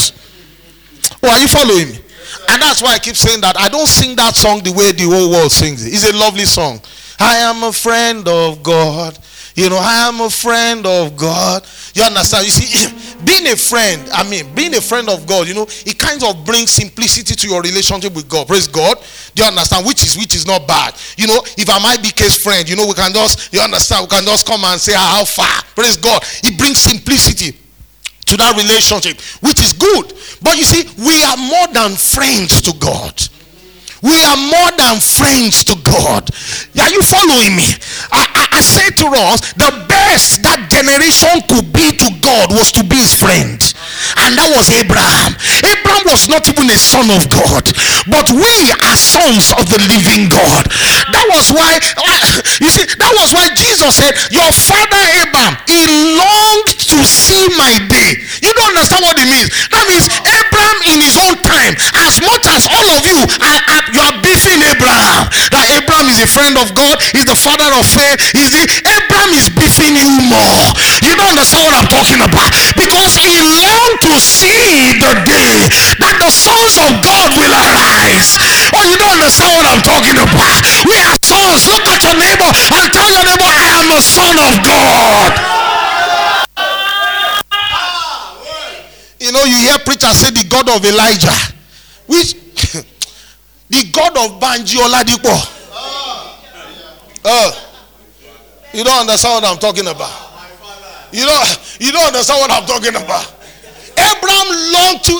[1.23, 1.97] Oh, are you following me?
[2.49, 5.06] And that's why I keep saying that I don't sing that song the way the
[5.06, 5.93] whole world sings it.
[5.93, 6.82] It's a lovely song.
[7.19, 9.17] I am a friend of God.
[9.62, 11.62] You know, I am a friend of God.
[11.93, 12.45] You understand?
[12.45, 12.89] You see,
[13.24, 16.43] being a friend, I mean, being a friend of God, you know, it kind of
[16.43, 18.47] brings simplicity to your relationship with God.
[18.47, 18.97] Praise God.
[19.36, 19.86] Do you understand?
[19.86, 20.95] Which is which is not bad.
[21.15, 24.08] You know, if I might be case friend, you know, we can just, you understand,
[24.10, 25.62] we can just come and say ah, how far.
[25.76, 26.24] Praise God.
[26.41, 30.17] It brings simplicity to that relationship, which is good.
[30.41, 33.13] But you see, we are more than friends to God.
[34.02, 36.30] We are more than friends to God.
[36.82, 37.70] Are you following me?
[38.12, 42.72] I, I, I say to us, the best that generation could be to God was
[42.74, 43.62] to be his friend.
[44.22, 45.36] And that was Abraham.
[45.64, 47.66] Abraham was not even a son of God,
[48.10, 50.68] but we are sons of the living God.
[51.12, 55.86] That was why, ah, you see, that was why Jesus said, Your father Abraham, he
[56.18, 58.20] longed to see my day.
[58.42, 59.50] You don't understand what it means.
[59.72, 63.84] That means Abraham in his own time, as much as all of you are, are
[63.92, 65.28] you are beefing Abraham.
[65.52, 68.20] That Abraham is a friend of God, he's the father of faith.
[68.36, 70.68] Is the Abraham is beefing you more.
[71.04, 72.52] You don't understand what I'm talking about.
[72.76, 75.67] Because he longed to see the day
[75.99, 78.39] that the sons of God will arise.
[78.71, 80.63] Oh, you don't understand what I'm talking about.
[80.88, 81.67] We are sons.
[81.67, 85.32] Look at your neighbor and tell your neighbor, I am a son of God.
[89.19, 91.36] You know, you hear preachers say the God of Elijah,
[92.08, 92.34] which
[93.69, 95.60] the God of Banji Oladipo.
[97.23, 97.51] Uh,
[98.73, 100.32] you don't understand what I'm talking about.
[101.12, 103.40] You don't, you don't understand what I'm talking about.
[104.02, 105.16] Abraham longed to.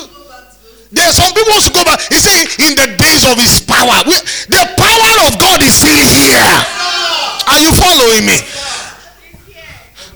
[0.92, 2.00] There are some people who go back.
[2.12, 4.12] He see, in the days of his power, we,
[4.52, 6.52] the power of God is still here.
[7.48, 8.36] Are you following me?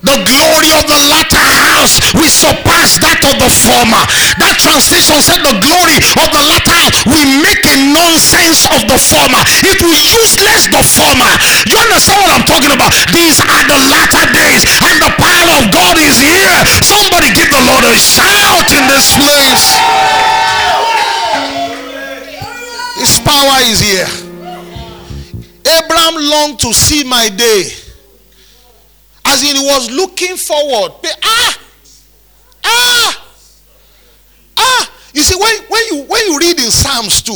[0.07, 4.03] The glory of the latter house will surpass that of the former.
[4.39, 8.99] That translation said the glory of the latter house will make a nonsense of the
[8.99, 9.43] former.
[9.67, 11.31] It will useless the former.
[11.67, 12.95] You understand what I'm talking about?
[13.11, 16.57] These are the latter days and the power of God is here.
[16.87, 19.67] Somebody give the Lord a shout in this place.
[23.03, 24.09] His power is here.
[25.67, 27.86] Abraham longed to see my day.
[29.37, 30.93] As in, he was looking forward.
[31.23, 31.59] Ah,
[32.65, 33.27] ah,
[34.57, 34.93] ah.
[35.13, 37.33] You see, when, when you when you read in Psalms 2,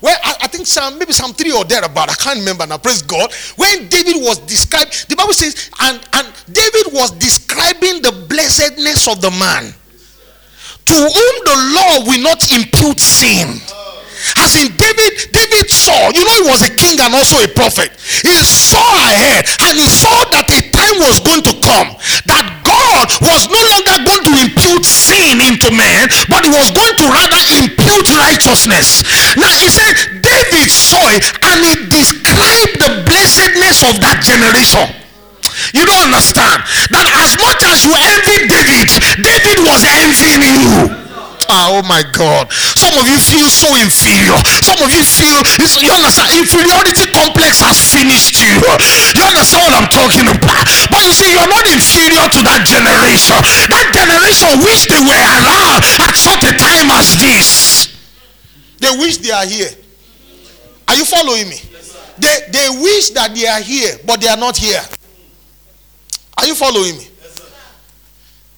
[0.00, 2.08] well, I, I, think Psalm, maybe Psalm 3 or there about.
[2.08, 3.34] I can't remember now, praise God.
[3.56, 9.20] When David was described, the Bible says, and, and David was describing the blessedness of
[9.20, 9.74] the man
[10.86, 13.60] to whom the law will not impute sin.
[14.38, 17.90] As in David, David saw, you know, he was a king and also a prophet.
[18.22, 23.06] He saw ahead and he saw that a time was going to come that God
[23.22, 27.42] was no longer going to impute sin into man, but he was going to rather
[27.58, 29.02] impute righteousness.
[29.36, 35.02] Now he said David saw it and he described the blessedness of that generation.
[35.74, 38.88] You don't understand that as much as you envy David,
[39.20, 41.02] David was envying you.
[41.48, 42.50] Ah, oh my God.
[42.52, 44.36] Some of you feel so inferior.
[44.62, 45.38] Some of you feel,
[45.82, 48.60] you understand, inferiority complex has finished you.
[49.16, 50.64] You understand what I'm talking about?
[50.90, 53.38] But you see, you're not inferior to that generation.
[53.68, 57.46] That generation wish they were around at such a time as this.
[58.78, 59.70] They wish they are here.
[60.88, 61.58] Are you following me?
[62.18, 64.80] They, they wish that they are here, but they are not here.
[66.36, 67.08] Are you following me?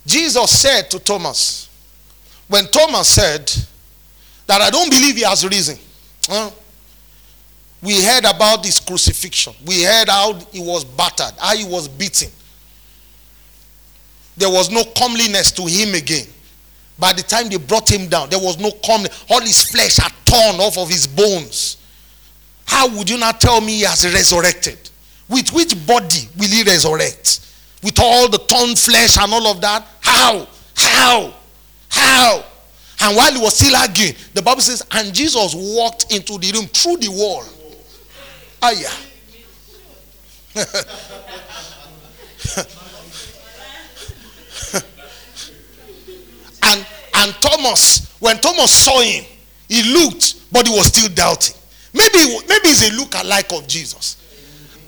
[0.07, 1.68] Jesus said to Thomas,
[2.49, 3.51] when Thomas said
[4.47, 5.78] that I don't believe he has risen,
[6.26, 6.51] huh?
[7.82, 9.55] we heard about his crucifixion.
[9.66, 12.30] We heard how he was battered, how he was beaten.
[14.36, 16.26] There was no comeliness to him again.
[16.99, 19.24] By the time they brought him down, there was no comeliness.
[19.30, 21.76] All his flesh had torn off of his bones.
[22.66, 24.78] How would you not tell me he has resurrected?
[25.28, 27.40] With which body will he resurrect?
[27.82, 29.86] With all the torn flesh and all of that?
[30.01, 30.49] How?
[30.74, 31.34] How?
[31.95, 32.45] How?
[33.01, 36.66] And while he was still arguing, the Bible says, and Jesus walked into the room
[36.66, 37.45] through the wall.
[38.62, 38.92] Ah, yeah.
[47.24, 49.24] And Thomas, when Thomas saw him,
[49.68, 51.55] he looked, but he was still doubting.
[51.95, 52.18] Maybe,
[52.49, 54.18] maybe he's a look-alike of Jesus.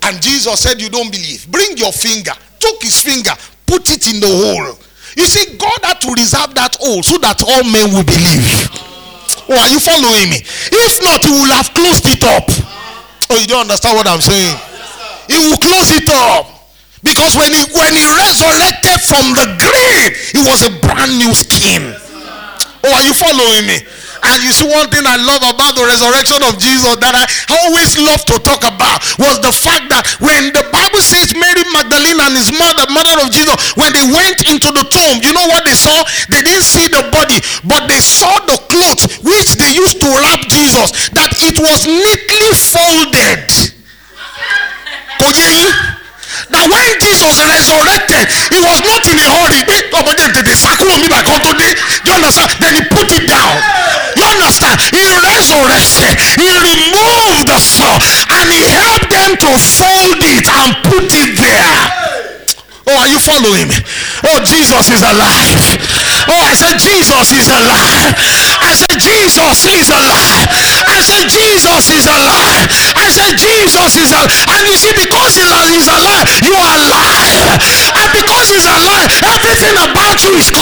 [0.03, 1.51] And Jesus said, You don't believe.
[1.51, 2.33] Bring your finger.
[2.59, 3.31] Took his finger,
[3.65, 4.79] put it in the hole.
[5.17, 8.69] You see, God had to reserve that hole so that all men will believe.
[9.49, 10.45] Oh, are you following me?
[10.45, 12.45] If not, he will have closed it up.
[13.33, 14.53] Oh, you don't understand what I'm saying?
[15.27, 16.53] He will close it up.
[17.03, 21.95] Because when he when he resurrected from the grave, it was a brand new skin.
[22.85, 23.79] Oh, are you following me?
[24.23, 27.25] And you see, one thing I love about the resurrection of Jesus that I
[27.63, 32.21] always love to talk about was the fact that when the Bible says Mary Magdalene
[32.25, 35.65] and his mother, mother of Jesus, when they went into the tomb, you know what
[35.69, 36.01] they saw?
[36.33, 37.39] They didn't see the body,
[37.69, 42.51] but they saw the clothes which they used to wrap Jesus, that it was neatly
[42.57, 43.77] folded.
[46.53, 49.61] That when Jesus resurrected, he was not in a hurry.
[49.67, 50.05] Oh,
[52.05, 52.51] you understand?
[52.61, 54.06] Then he put it down.
[54.27, 54.83] Understand?
[54.91, 56.19] He resurrected.
[56.35, 58.03] He removed the stuff
[58.35, 62.07] and he helped them to fold it and put it there.
[62.87, 63.83] Oh, are you following me?
[64.23, 65.59] Oh, Jesus is alive.
[66.31, 68.15] Oh, I said Jesus is alive.
[68.63, 70.47] I said Jesus is alive.
[70.87, 72.71] I said Jesus is alive.
[72.95, 74.47] I said Jesus is alive.
[74.55, 77.59] And you see, because he's alive, you are alive.
[77.99, 80.55] And because he's alive, everything about you is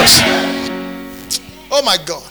[0.00, 1.40] Jesus.
[1.70, 2.30] Oh my God.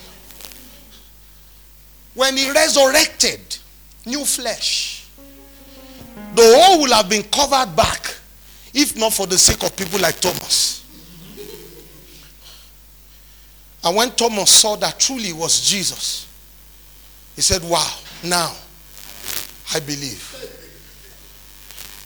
[2.13, 3.57] When he resurrected,
[4.05, 5.07] new flesh,
[6.33, 8.15] the whole will have been covered back
[8.73, 10.83] if not for the sake of people like Thomas.
[13.83, 16.27] And when Thomas saw that truly was Jesus,
[17.35, 17.87] he said, Wow,
[18.23, 18.53] now
[19.73, 20.23] I believe.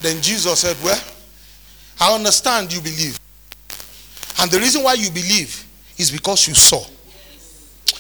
[0.02, 1.02] Then Jesus said, Well,
[2.00, 3.21] I understand you believe.
[4.40, 5.66] And the reason why you believe
[5.98, 6.84] is because you saw.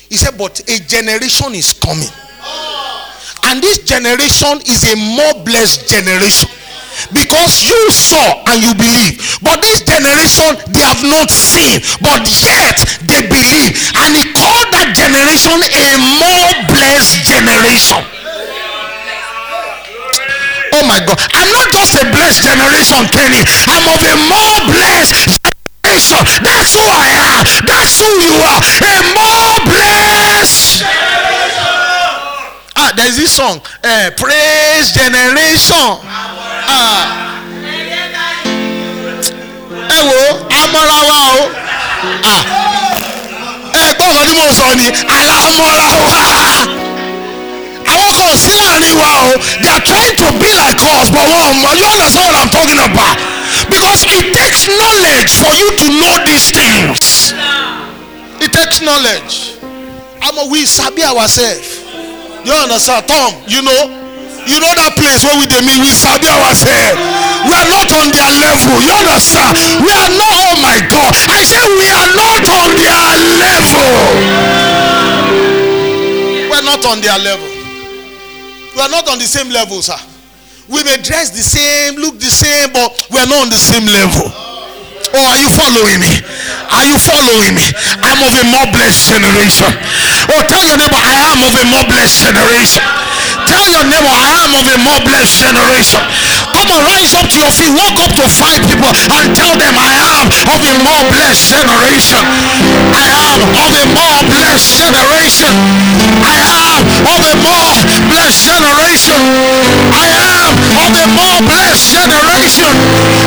[0.10, 2.10] He said, But a generation is coming.
[3.44, 6.50] And this generation is a more blessed generation.
[7.12, 9.18] Because you saw and you believe.
[9.42, 11.82] But this generation, they have not seen.
[12.04, 12.78] But yet
[13.08, 13.74] they believe.
[13.98, 15.88] And he called that generation a
[16.20, 18.04] more blessed generation.
[20.76, 21.18] Oh my God.
[21.34, 23.42] I'm not just a blessed generation, Kenny.
[23.68, 25.51] I'm of a more blessed
[25.92, 26.24] generation.
[26.44, 27.44] That's who I am.
[27.68, 28.62] That's who you are.
[28.88, 30.84] A more blessed.
[32.76, 33.60] Ah, there's this song.
[33.84, 36.00] Uh, praise generation.
[36.68, 37.18] Ah.
[39.92, 40.24] ẹ wo
[40.62, 41.42] amọ́ra wa o
[43.74, 44.88] ẹ gbọ́dọ̀ ni mo sọ ni
[45.18, 46.16] alámọ́ra wa
[47.94, 49.32] àwọn kan sí láàárín wa o
[49.62, 52.80] they are trying to be like us but wọn mọ you understand what i'm talking
[52.80, 53.18] about
[53.70, 57.34] because it takes knowledge for you to know these things.
[58.42, 59.56] It takes knowledge.
[60.22, 61.80] Àmọ́ we sabi ourselves.
[62.46, 63.08] You understand?
[63.08, 63.98] Tom you know.
[64.42, 66.98] You know that place where we dey meet we sabi ourselves.
[67.46, 68.74] We are not on their level.
[68.82, 69.54] You understand?
[69.86, 71.14] We are not oh my god.
[71.30, 73.06] I say we are not on their
[73.38, 73.86] level.
[76.50, 77.48] We are not on their level.
[78.76, 79.98] We are not on the same level, sir.
[80.70, 83.86] We may dress the same, look the same, but we are not on the same
[83.90, 84.30] level.
[85.12, 86.14] Oh, are you following me?
[86.72, 87.68] Are you following me?
[88.00, 89.68] I'm of a more blessed generation.
[90.32, 92.84] Oh, tell your neighbor, I am of a more blessed generation.
[93.52, 96.00] Tell your neighbor, I am of a more blessed generation.
[96.56, 97.76] Come on, rise up to your feet.
[97.76, 102.24] Walk up to five people and tell them, I am of a more blessed generation.
[102.96, 105.52] I am of a more blessed generation.
[106.24, 107.76] I am of a more
[108.08, 109.20] blessed generation.
[109.20, 112.72] I am of a more blessed generation.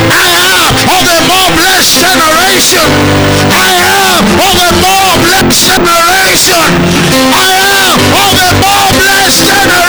[0.09, 2.89] I am of a more blessed generation.
[3.53, 6.65] I am of a more blessed generation.
[7.29, 9.84] I am of a more blessed generation.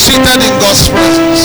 [0.00, 1.44] Seated in God's presence.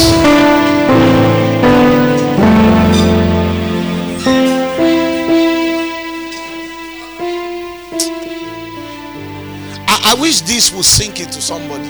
[9.87, 11.89] I, wish this would sink into somebody.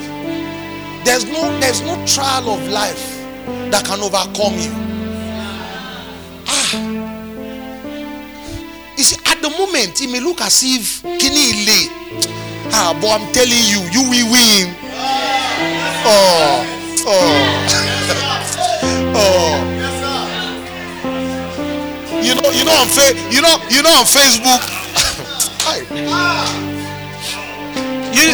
[1.05, 3.21] There's no there's no trial of life
[3.69, 4.73] that can overcome you.
[6.47, 6.69] Ah.
[8.97, 11.87] You see, at the moment, it may look as if kini.
[12.73, 14.84] Ah, but I'm telling you, you will win.
[16.07, 16.63] Oh,
[17.07, 17.15] oh,
[19.17, 19.71] oh.
[22.21, 24.61] You know, you know on fa- you know, you know on Facebook.
[25.65, 25.81] Hi.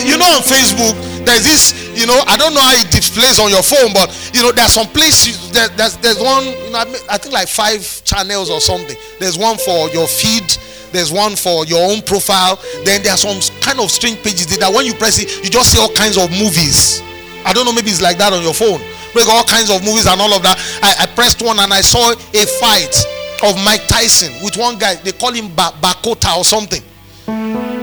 [0.05, 0.95] you know on Facebook
[1.25, 4.41] there's this you know I don't know how it displays on your phone but you
[4.41, 8.49] know there's some places there, there's there's one you know I think like five channels
[8.49, 10.43] or something there's one for your feed
[10.91, 14.71] there's one for your own profile then there are some kind of strange pages that
[14.73, 17.01] when you press it you just see all kinds of movies
[17.45, 18.81] I don't know maybe it's like that on your phone
[19.13, 21.81] with all kinds of movies and all of that I, I pressed one and I
[21.81, 22.95] saw a fight
[23.43, 26.81] of Mike Tyson with one guy they call him ba- Bakota or something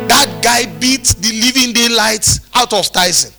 [0.08, 3.32] that guy beat the living daylights out of Tyson.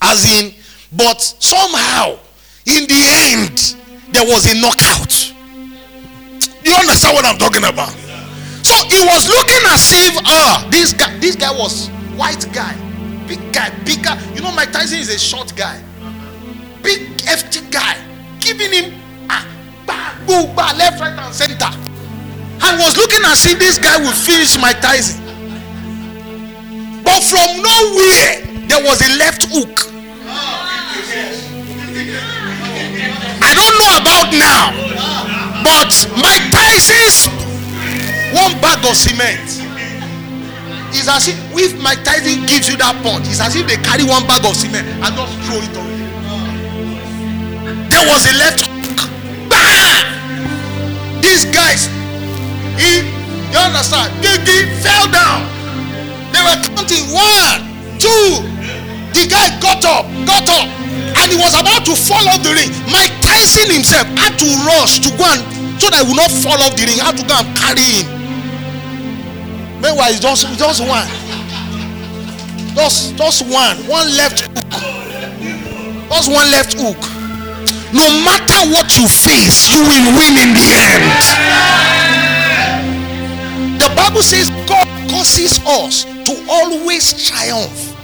[0.00, 0.54] As in,
[0.92, 2.18] but somehow,
[2.66, 3.02] in the
[3.32, 3.76] end,
[4.12, 5.34] there was a knockout.
[6.64, 7.90] You understand what I'm talking about?
[8.62, 12.76] So it was looking as if, ah, this guy, this guy was white guy,
[13.30, 14.18] big guy, bigger.
[14.34, 15.80] You know, Mike Tyson is a short guy,
[16.82, 17.94] big hefty guy,
[18.40, 19.00] giving him
[19.30, 19.46] ah,
[19.86, 21.70] bah, boo, bah, left, right, and center.
[22.60, 25.22] I was looking and if this guy will finish Mike Tyson.
[27.06, 29.86] But from nowhere, there was a left hook.
[33.42, 34.74] I don't know about now,
[35.62, 37.30] but Mike Tyson's
[38.34, 39.69] one bag of cement
[40.94, 44.04] is as if if Mike Tyson gives you that punch, it's as if they carry
[44.04, 46.06] one bag of cement and just throw it you.
[47.90, 49.10] There was a left hook.
[51.20, 51.86] These guys,
[52.80, 53.04] he,
[53.52, 54.10] you understand?
[54.24, 55.44] They, they fell down.
[56.32, 57.60] They were counting one,
[58.00, 58.40] two.
[59.12, 60.66] The guy got up, got up,
[61.18, 62.70] and he was about to fall off the ring.
[62.88, 65.42] Mike Tyson himself had to rush to go and
[65.80, 66.98] so that he would not fall off the ring.
[66.98, 68.19] Had to go and carry him.
[69.80, 71.08] Meanwhile, it's just, just one.
[72.76, 73.76] Just, just one.
[73.88, 74.70] One left hook.
[76.08, 77.00] Just one left hook.
[77.92, 81.20] No matter what you face, you will win in the end.
[83.80, 87.96] The Bible says God causes us to always triumph.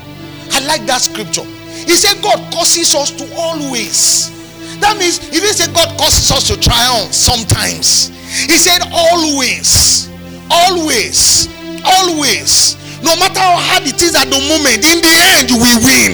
[0.52, 1.44] I like that scripture.
[1.86, 4.32] He said God causes us to always.
[4.80, 8.08] That means he didn't say God causes us to triumph sometimes.
[8.46, 10.08] He said always,
[10.50, 11.46] always,
[11.86, 12.76] always.
[13.02, 16.12] No matter how hard it is at the moment, in the end we win.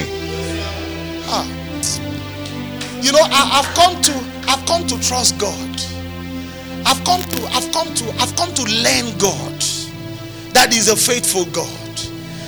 [1.27, 1.45] Ah.
[3.01, 4.13] You know, I, I've come to
[4.47, 5.73] I've come to trust God.
[6.85, 9.59] I've come to I've come to I've come to learn God.
[10.53, 11.67] That is a faithful God.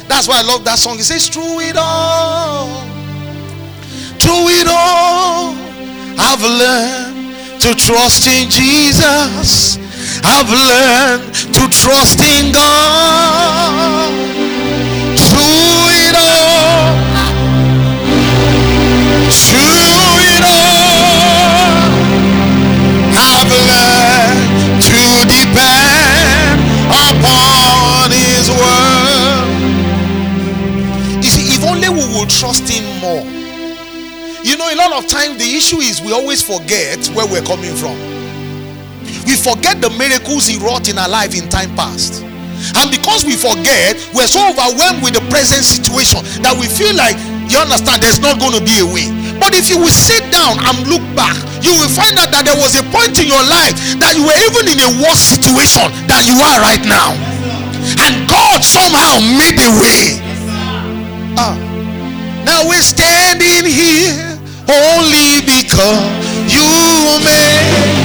[0.07, 0.99] That's why I love that song.
[0.99, 2.82] It says, Through it all,
[4.21, 5.55] through it all,
[6.17, 9.78] I've learned to trust in Jesus.
[10.24, 14.11] I've learned to trust in God.
[15.18, 16.95] Through it all,
[19.30, 21.89] through it all,
[23.16, 26.61] I've learned to depend
[26.91, 29.66] upon His word
[31.24, 33.26] You see, if only we will trust him more.
[34.43, 37.74] You know, a lot of times the issue is we always forget where we're coming
[37.74, 37.97] from.
[39.26, 42.21] We forget the miracles he wrought in our life in time past.
[42.78, 47.17] And because we forget, we're so overwhelmed with the present situation that we feel like,
[47.45, 49.09] you understand, there's not going to be a way.
[49.38, 52.57] But if you will sit down and look back, you will find out that there
[52.57, 56.26] was a point in your life that you were even in a worse situation than
[56.26, 57.13] you are right now.
[58.01, 60.21] And God somehow made a way.
[61.38, 61.53] Uh,
[62.45, 64.38] now we're standing here
[64.69, 66.01] only because
[66.49, 66.65] you
[67.21, 68.05] made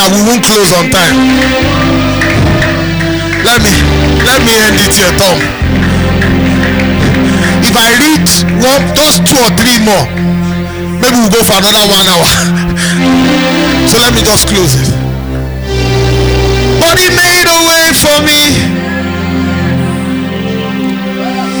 [0.00, 1.12] Further, we won't close on time.
[3.44, 3.76] Let me
[4.24, 5.36] let me end it here, Tom.
[7.60, 8.24] If I read
[8.64, 10.08] one, just two or three more,
[11.04, 12.24] maybe we'll go for another one hour.
[13.92, 14.88] so let me just close it.
[16.80, 18.40] But he made a way for me.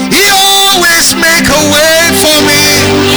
[0.08, 3.09] He always make a way for me.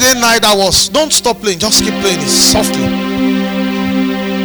[0.00, 2.84] Yesterday night I was, don't stop playing, just keep playing it softly.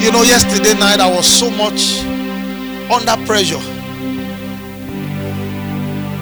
[0.04, 2.04] You know, yesterday night I was so much
[2.92, 3.62] under pressure.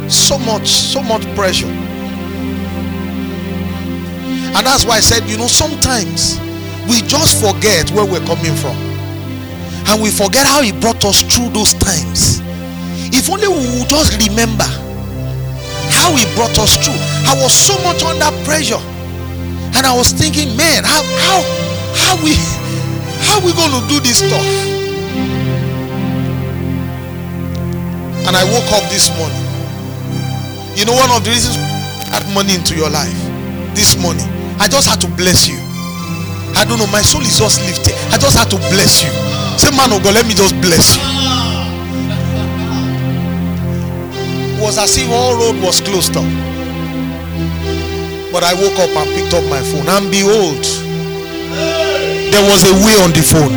[0.08, 1.66] So much, so much pressure.
[4.56, 6.40] And that's why I said, you know, sometimes
[6.88, 8.78] we just forget where we're coming from.
[9.90, 12.40] And we forget how he brought us through those times.
[13.12, 14.70] If only we would just remember
[15.90, 17.02] how he brought us through.
[17.26, 18.93] I was so much under pressure.
[19.76, 21.40] And I was thinking, man, how how
[21.96, 22.36] how we
[23.26, 24.46] how we gonna do this stuff?
[28.26, 29.44] And I woke up this morning.
[30.78, 31.58] You know, one of the reasons
[32.14, 33.14] add money into your life
[33.76, 34.26] this morning.
[34.60, 35.58] I just had to bless you.
[36.56, 37.94] I don't know, my soul is just lifted.
[38.14, 39.10] I just had to bless you.
[39.58, 41.02] Say, man of God, let me just bless you.
[44.54, 46.24] It was as if all road was closed up.
[48.34, 50.66] But I woke up and picked up my phone, and behold,
[52.34, 53.54] there was a way on the phone.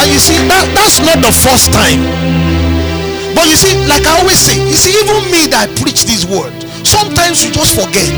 [0.00, 2.00] And you see, that, that's not the first time.
[3.36, 6.24] But you see, like I always say, you see, even me that I preach this
[6.24, 6.56] word,
[6.88, 8.16] sometimes you just forget.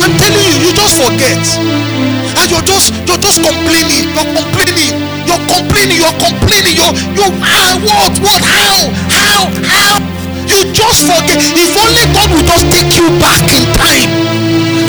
[0.00, 2.17] I'm telling you, you just forget.
[2.48, 4.96] You're just you're just complaining, you're complaining,
[5.28, 9.92] you're complaining, you're complaining, you're you're ah, what, what, how, how, how?
[10.48, 11.36] You just forget.
[11.44, 14.08] If only God will just take you back in time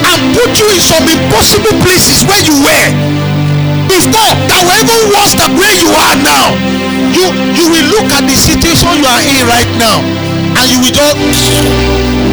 [0.08, 2.88] and put you in some impossible places where you were
[3.92, 6.56] before that were even worse than where you are now.
[7.12, 7.28] You
[7.60, 10.00] you will look at the situation you are in right now
[10.56, 12.29] and you will just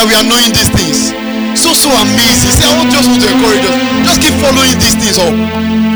[0.05, 1.17] We are knowing these things.
[1.57, 2.53] So so amazing.
[2.53, 3.77] See, I want just want to encourage us.
[4.05, 5.33] Just keep following these things up.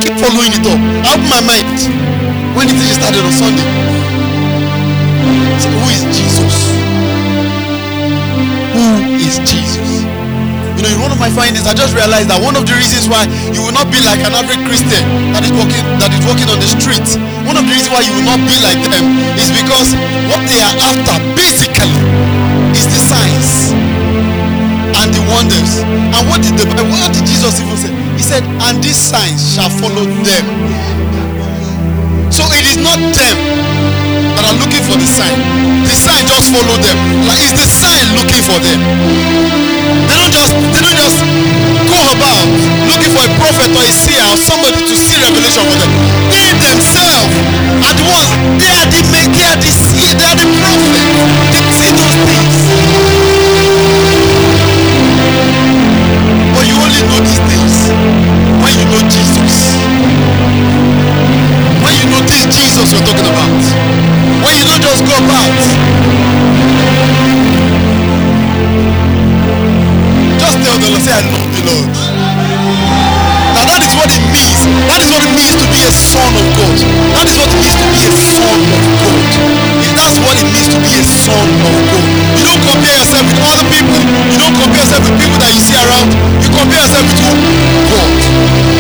[0.01, 0.81] Keep following it up.
[1.05, 1.69] I my mind
[2.57, 3.67] when the teaching started on Sunday.
[5.61, 6.57] Say, who is Jesus?
[8.73, 8.85] Who
[9.19, 9.91] is Jesus?
[10.79, 13.11] You know, in one of my findings, I just realized that one of the reasons
[13.11, 15.03] why you will not be like an average Christian
[15.35, 17.05] that is walking that is walking on the street,
[17.45, 19.05] one of the reasons why you will not be like them
[19.37, 19.93] is because
[20.31, 21.99] what they are after basically
[22.79, 23.88] is the signs
[24.99, 25.83] and the wonders.
[25.85, 27.93] And what did the Bible, what did Jesus even say?
[28.19, 30.45] He said, and these signs shall follow them.
[32.35, 33.37] So it is not them
[34.35, 35.39] that are looking for the sign.
[35.87, 36.97] The sign just follow them.
[37.27, 38.79] Like it's the sign looking for them.
[40.07, 41.19] They don't just they don't just
[41.89, 42.47] go about
[42.87, 45.91] looking for a prophet or a seer or somebody to see revelation for them.
[46.31, 47.33] They themselves
[47.99, 48.31] the ones.
[48.63, 49.01] They are the
[49.35, 49.71] they are the.
[49.99, 50.95] They are the prophet.
[51.51, 52.48] They see those things.
[58.99, 59.55] Know Jesus.
[61.83, 63.63] When you know this Jesus we're talking about.
[64.43, 65.55] When you don't just go about.
[70.39, 71.95] Just tell the Lord, say, I love the Lord.
[73.55, 74.61] Now that is what it means.
[74.87, 76.79] That is what it means to be a son of God.
[77.15, 79.19] That is what it means to be a son of God.
[79.99, 82.07] That's what it means to be a son of God.
[82.39, 83.99] You don't compare yourself with other people.
[84.31, 86.11] You don't compare yourself with people that you see around.
[86.39, 87.19] You compare yourself with?
[87.19, 88.78] God.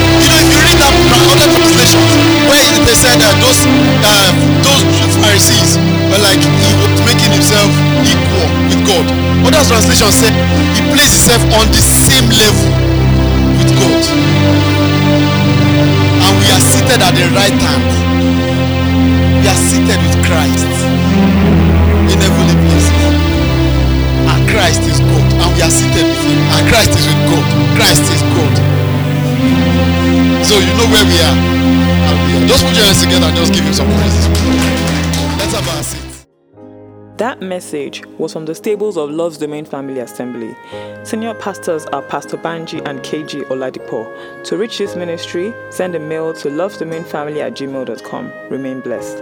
[0.78, 2.12] You other translations
[2.46, 3.66] where they said that those
[4.06, 4.30] uh,
[4.62, 5.74] those Pharisees
[6.06, 7.66] were like he was making himself
[8.06, 9.06] equal with God.
[9.42, 10.34] Other translations said
[10.78, 12.70] he placed himself on the same level
[13.58, 14.02] with God.
[16.22, 17.88] And we are seated at the right hand.
[19.42, 20.70] We are seated with Christ
[22.06, 22.98] in heavenly places.
[24.30, 25.26] And Christ is God.
[25.42, 26.38] And we are seated with Him.
[26.54, 27.46] And Christ is with God.
[27.74, 28.54] Christ is God.
[30.44, 31.36] So you know where we are.
[32.46, 34.28] Just put your hands together and just give Him some praise.
[35.38, 36.08] Let's have our seat.
[37.18, 40.54] That message was from the stables of Love's Domain Family Assembly.
[41.02, 44.44] Senior pastors are Pastor Banji and KG Oladipo.
[44.44, 48.32] To reach this ministry, send a mail to lovedomainfamily at gmail.com.
[48.50, 49.18] Remain blessed.